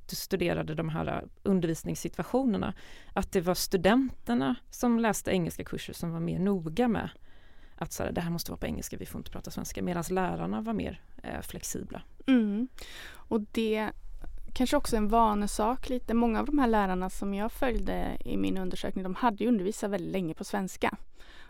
studerade 0.06 0.74
de 0.74 0.88
här 0.88 1.06
äh, 1.06 1.28
undervisningssituationerna 1.42 2.74
att 3.12 3.32
det 3.32 3.40
var 3.40 3.54
studenterna 3.54 4.54
som 4.70 4.98
läste 4.98 5.30
engelska 5.30 5.64
kurser 5.64 5.92
som 5.92 6.12
var 6.12 6.20
mer 6.20 6.38
noga 6.38 6.88
med 6.88 7.10
att 7.76 7.92
så 7.92 8.02
här, 8.02 8.12
det 8.12 8.20
här 8.20 8.30
måste 8.30 8.50
vara 8.50 8.58
på 8.58 8.66
engelska, 8.66 8.96
vi 8.96 9.06
får 9.06 9.18
inte 9.18 9.30
prata 9.30 9.50
svenska 9.50 9.82
medan 9.82 10.04
lärarna 10.10 10.60
var 10.60 10.72
mer 10.72 11.00
eh, 11.22 11.40
flexibla. 11.40 12.02
Mm. 12.26 12.68
Och 13.12 13.40
det 13.40 13.90
kanske 14.52 14.76
också 14.76 14.96
en 14.96 15.08
vanesak 15.08 15.88
lite. 15.88 16.14
Många 16.14 16.40
av 16.40 16.46
de 16.46 16.58
här 16.58 16.66
lärarna 16.66 17.10
som 17.10 17.34
jag 17.34 17.52
följde 17.52 18.18
i 18.24 18.36
min 18.36 18.58
undersökning 18.58 19.02
de 19.02 19.14
hade 19.14 19.44
ju 19.44 19.48
undervisat 19.48 19.90
väldigt 19.90 20.12
länge 20.12 20.34
på 20.34 20.44
svenska. 20.44 20.96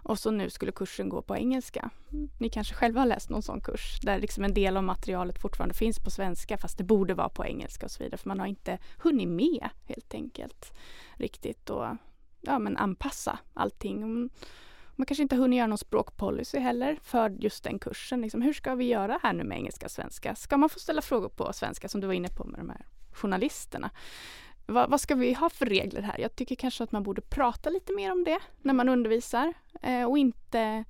Och 0.02 0.18
så 0.18 0.30
nu 0.30 0.50
skulle 0.50 0.72
kursen 0.72 1.08
gå 1.08 1.22
på 1.22 1.36
engelska. 1.36 1.90
Ni 2.38 2.48
kanske 2.48 2.74
själva 2.74 3.00
har 3.00 3.06
läst 3.06 3.30
någon 3.30 3.42
sån 3.42 3.60
kurs 3.60 4.00
där 4.02 4.18
liksom 4.18 4.44
en 4.44 4.54
del 4.54 4.76
av 4.76 4.84
materialet 4.84 5.38
fortfarande 5.38 5.74
finns 5.74 5.98
på 5.98 6.10
svenska 6.10 6.58
fast 6.58 6.78
det 6.78 6.84
borde 6.84 7.14
vara 7.14 7.28
på 7.28 7.46
engelska 7.46 7.86
och 7.86 7.90
så 7.90 8.04
vidare 8.04 8.18
för 8.18 8.28
man 8.28 8.40
har 8.40 8.46
inte 8.46 8.78
hunnit 8.98 9.28
med 9.28 9.68
helt 9.84 10.14
enkelt 10.14 10.72
riktigt 11.14 11.70
och 11.70 11.86
ja, 12.40 12.58
men 12.58 12.76
anpassa 12.76 13.38
allting. 13.54 14.30
Man 14.96 15.06
kanske 15.06 15.22
inte 15.22 15.34
har 15.34 15.40
hunnit 15.42 15.56
göra 15.56 15.66
någon 15.66 15.78
språkpolicy 15.78 16.58
heller 16.58 16.98
för 17.02 17.30
just 17.30 17.64
den 17.64 17.78
kursen. 17.78 18.20
Liksom, 18.20 18.42
hur 18.42 18.52
ska 18.52 18.74
vi 18.74 18.84
göra 18.84 19.20
här 19.22 19.32
nu 19.32 19.44
med 19.44 19.58
engelska 19.58 19.86
och 19.86 19.90
svenska? 19.90 20.34
Ska 20.34 20.56
man 20.56 20.68
få 20.68 20.78
ställa 20.78 21.02
frågor 21.02 21.28
på 21.28 21.52
svenska 21.52 21.88
som 21.88 22.00
du 22.00 22.06
var 22.06 22.14
inne 22.14 22.28
på 22.28 22.44
med 22.44 22.60
de 22.60 22.70
här 22.70 22.86
journalisterna? 23.12 23.90
Vad, 24.66 24.90
vad, 24.90 25.00
ska 25.00 25.14
vi 25.14 25.32
ha 25.32 25.50
för 25.50 25.66
regler 25.66 26.02
här? 26.02 26.18
Jag 26.18 26.36
tycker 26.36 26.54
kanske 26.54 26.84
att 26.84 26.92
man 26.92 27.02
borde 27.02 27.20
prata 27.20 27.70
lite 27.70 27.92
mer 27.92 28.12
om 28.12 28.24
det 28.24 28.38
när 28.62 28.74
man 28.74 28.88
undervisar 28.88 29.54
eh, 29.82 30.04
och 30.04 30.18
inte 30.18 30.84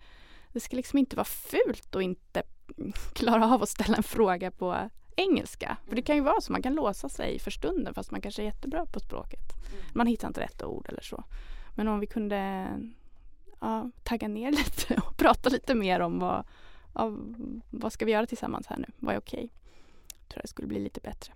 det 0.53 0.61
ska 0.61 0.77
liksom 0.77 0.99
inte 0.99 1.17
vara 1.17 1.25
fult 1.25 1.97
att 1.97 2.03
inte 2.03 2.43
klara 3.13 3.55
av 3.55 3.63
att 3.63 3.69
ställa 3.69 3.97
en 3.97 4.03
fråga 4.03 4.51
på 4.51 4.91
engelska. 5.17 5.77
För 5.89 5.97
det 5.97 6.03
kan 6.03 6.17
ju 6.17 6.23
vara 6.23 6.41
så, 6.41 6.53
man 6.53 6.63
kan 6.63 6.75
låsa 6.75 7.09
sig 7.09 7.39
för 7.39 7.51
stunden 7.51 7.95
fast 7.95 8.11
man 8.11 8.21
kanske 8.21 8.43
är 8.43 8.47
jättebra 8.47 8.87
på 8.87 9.01
språket. 9.01 9.53
Mm. 9.73 9.85
Man 9.93 10.07
hittar 10.07 10.29
inte 10.29 10.41
rätt 10.41 10.63
ord 10.63 10.87
eller 10.89 11.03
så. 11.03 11.25
Men 11.75 11.89
om 11.89 12.01
vi 12.01 12.07
kunde 12.07 12.67
ja, 13.61 13.91
tagga 14.03 14.29
ner 14.29 14.51
lite 14.51 15.03
och 15.07 15.17
prata 15.17 15.49
lite 15.49 15.75
mer 15.75 16.01
om 16.01 16.19
vad, 16.19 16.45
ja, 16.95 17.13
vad 17.71 17.93
ska 17.93 18.05
vi 18.05 18.13
göra 18.13 18.27
tillsammans 18.27 18.67
här 18.67 18.79
nu? 18.79 18.87
Vad 18.99 19.15
är 19.15 19.19
okej? 19.19 19.45
Okay? 19.45 19.49
tror 20.29 20.39
jag 20.39 20.45
det 20.45 20.49
skulle 20.49 20.69
bli 20.69 20.81
lite 20.81 21.01
bättre. 21.01 21.33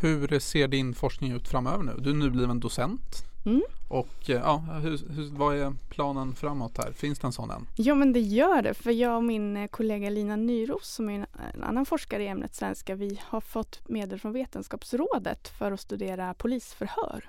Hur 0.00 0.38
ser 0.38 0.68
din 0.68 0.94
forskning 0.94 1.32
ut 1.32 1.48
framöver 1.48 1.84
nu? 1.84 1.94
Du 1.98 2.10
är 2.10 2.14
nybliven 2.14 2.60
docent. 2.60 3.24
Mm. 3.46 3.62
Och 3.88 4.30
eh, 4.30 4.36
ja, 4.36 4.56
hur, 4.56 4.90
hur, 4.90 5.30
vad 5.30 5.56
är 5.56 5.74
planen 5.88 6.34
framåt 6.34 6.78
här? 6.78 6.92
Finns 6.92 7.18
det 7.18 7.26
en 7.26 7.32
sån 7.32 7.50
än? 7.50 7.66
Ja 7.76 7.94
men 7.94 8.12
det 8.12 8.20
gör 8.20 8.62
det 8.62 8.74
för 8.74 8.90
jag 8.90 9.16
och 9.16 9.24
min 9.24 9.56
eh, 9.56 9.68
kollega 9.68 10.10
Lina 10.10 10.36
Nyros 10.36 10.88
som 10.88 11.08
är 11.08 11.26
en, 11.54 11.62
annan 11.62 11.86
forskare 11.86 12.22
i 12.22 12.26
ämnet 12.26 12.54
svenska 12.54 12.94
vi 12.94 13.20
har 13.24 13.40
fått 13.40 13.88
medel 13.88 14.20
från 14.20 14.32
Vetenskapsrådet 14.32 15.48
för 15.48 15.72
att 15.72 15.80
studera 15.80 16.34
polisförhör. 16.34 17.28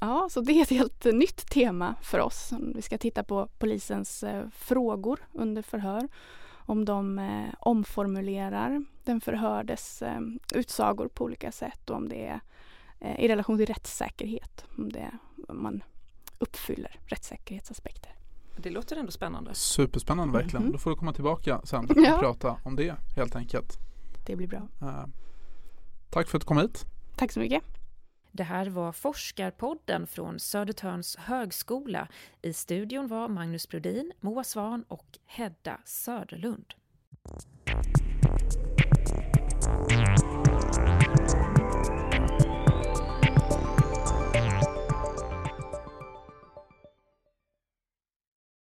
Ja, 0.00 0.28
så 0.30 0.40
det 0.40 0.52
är 0.52 0.62
ett 0.62 0.70
helt 0.70 1.04
nytt 1.04 1.50
tema 1.50 1.94
för 2.02 2.18
oss. 2.18 2.52
Vi 2.74 2.82
ska 2.82 2.98
titta 2.98 3.24
på 3.24 3.48
polisens 3.58 4.22
eh, 4.22 4.44
frågor 4.56 5.20
under 5.32 5.62
förhör 5.62 6.08
om 6.66 6.84
de 6.84 7.18
eh, 7.18 7.54
omformulerar 7.60 8.84
den 9.04 9.20
förhördes 9.20 10.02
eh, 10.02 10.20
utsagor 10.54 11.08
på 11.08 11.24
olika 11.24 11.52
sätt 11.52 11.90
och 11.90 11.96
om 11.96 12.08
det 12.08 12.26
är 12.26 12.40
eh, 13.00 13.20
i 13.20 13.28
relation 13.28 13.58
till 13.58 13.66
rättssäkerhet, 13.66 14.64
om, 14.78 14.92
det, 14.92 15.10
om 15.48 15.62
man 15.62 15.82
uppfyller 16.38 17.00
rättssäkerhetsaspekter. 17.06 18.14
Det 18.56 18.70
låter 18.70 18.96
ändå 18.96 19.12
spännande. 19.12 19.54
Superspännande 19.54 20.32
verkligen. 20.32 20.56
Mm 20.56 20.68
-hmm. 20.68 20.72
Då 20.72 20.78
får 20.78 20.90
du 20.90 20.96
komma 20.96 21.12
tillbaka 21.12 21.60
sen 21.64 21.84
och 21.90 21.96
ja. 21.96 22.18
prata 22.18 22.56
om 22.62 22.76
det 22.76 22.94
helt 23.16 23.36
enkelt. 23.36 23.78
Det 24.26 24.36
blir 24.36 24.48
bra. 24.48 24.68
Uh, 24.82 25.04
tack 26.10 26.28
för 26.28 26.38
att 26.38 26.42
du 26.42 26.46
kom 26.46 26.58
hit. 26.58 26.84
Tack 27.16 27.32
så 27.32 27.40
mycket. 27.40 27.62
Det 28.36 28.44
här 28.44 28.66
var 28.66 28.92
Forskarpodden 28.92 30.06
från 30.06 30.38
Södertörns 30.38 31.16
högskola. 31.16 32.08
I 32.42 32.52
studion 32.52 33.08
var 33.08 33.28
Magnus 33.28 33.68
Brodin, 33.68 34.12
Moa 34.20 34.44
Svan 34.44 34.84
och 34.88 35.18
Hedda 35.26 35.80
Söderlund. 35.84 36.74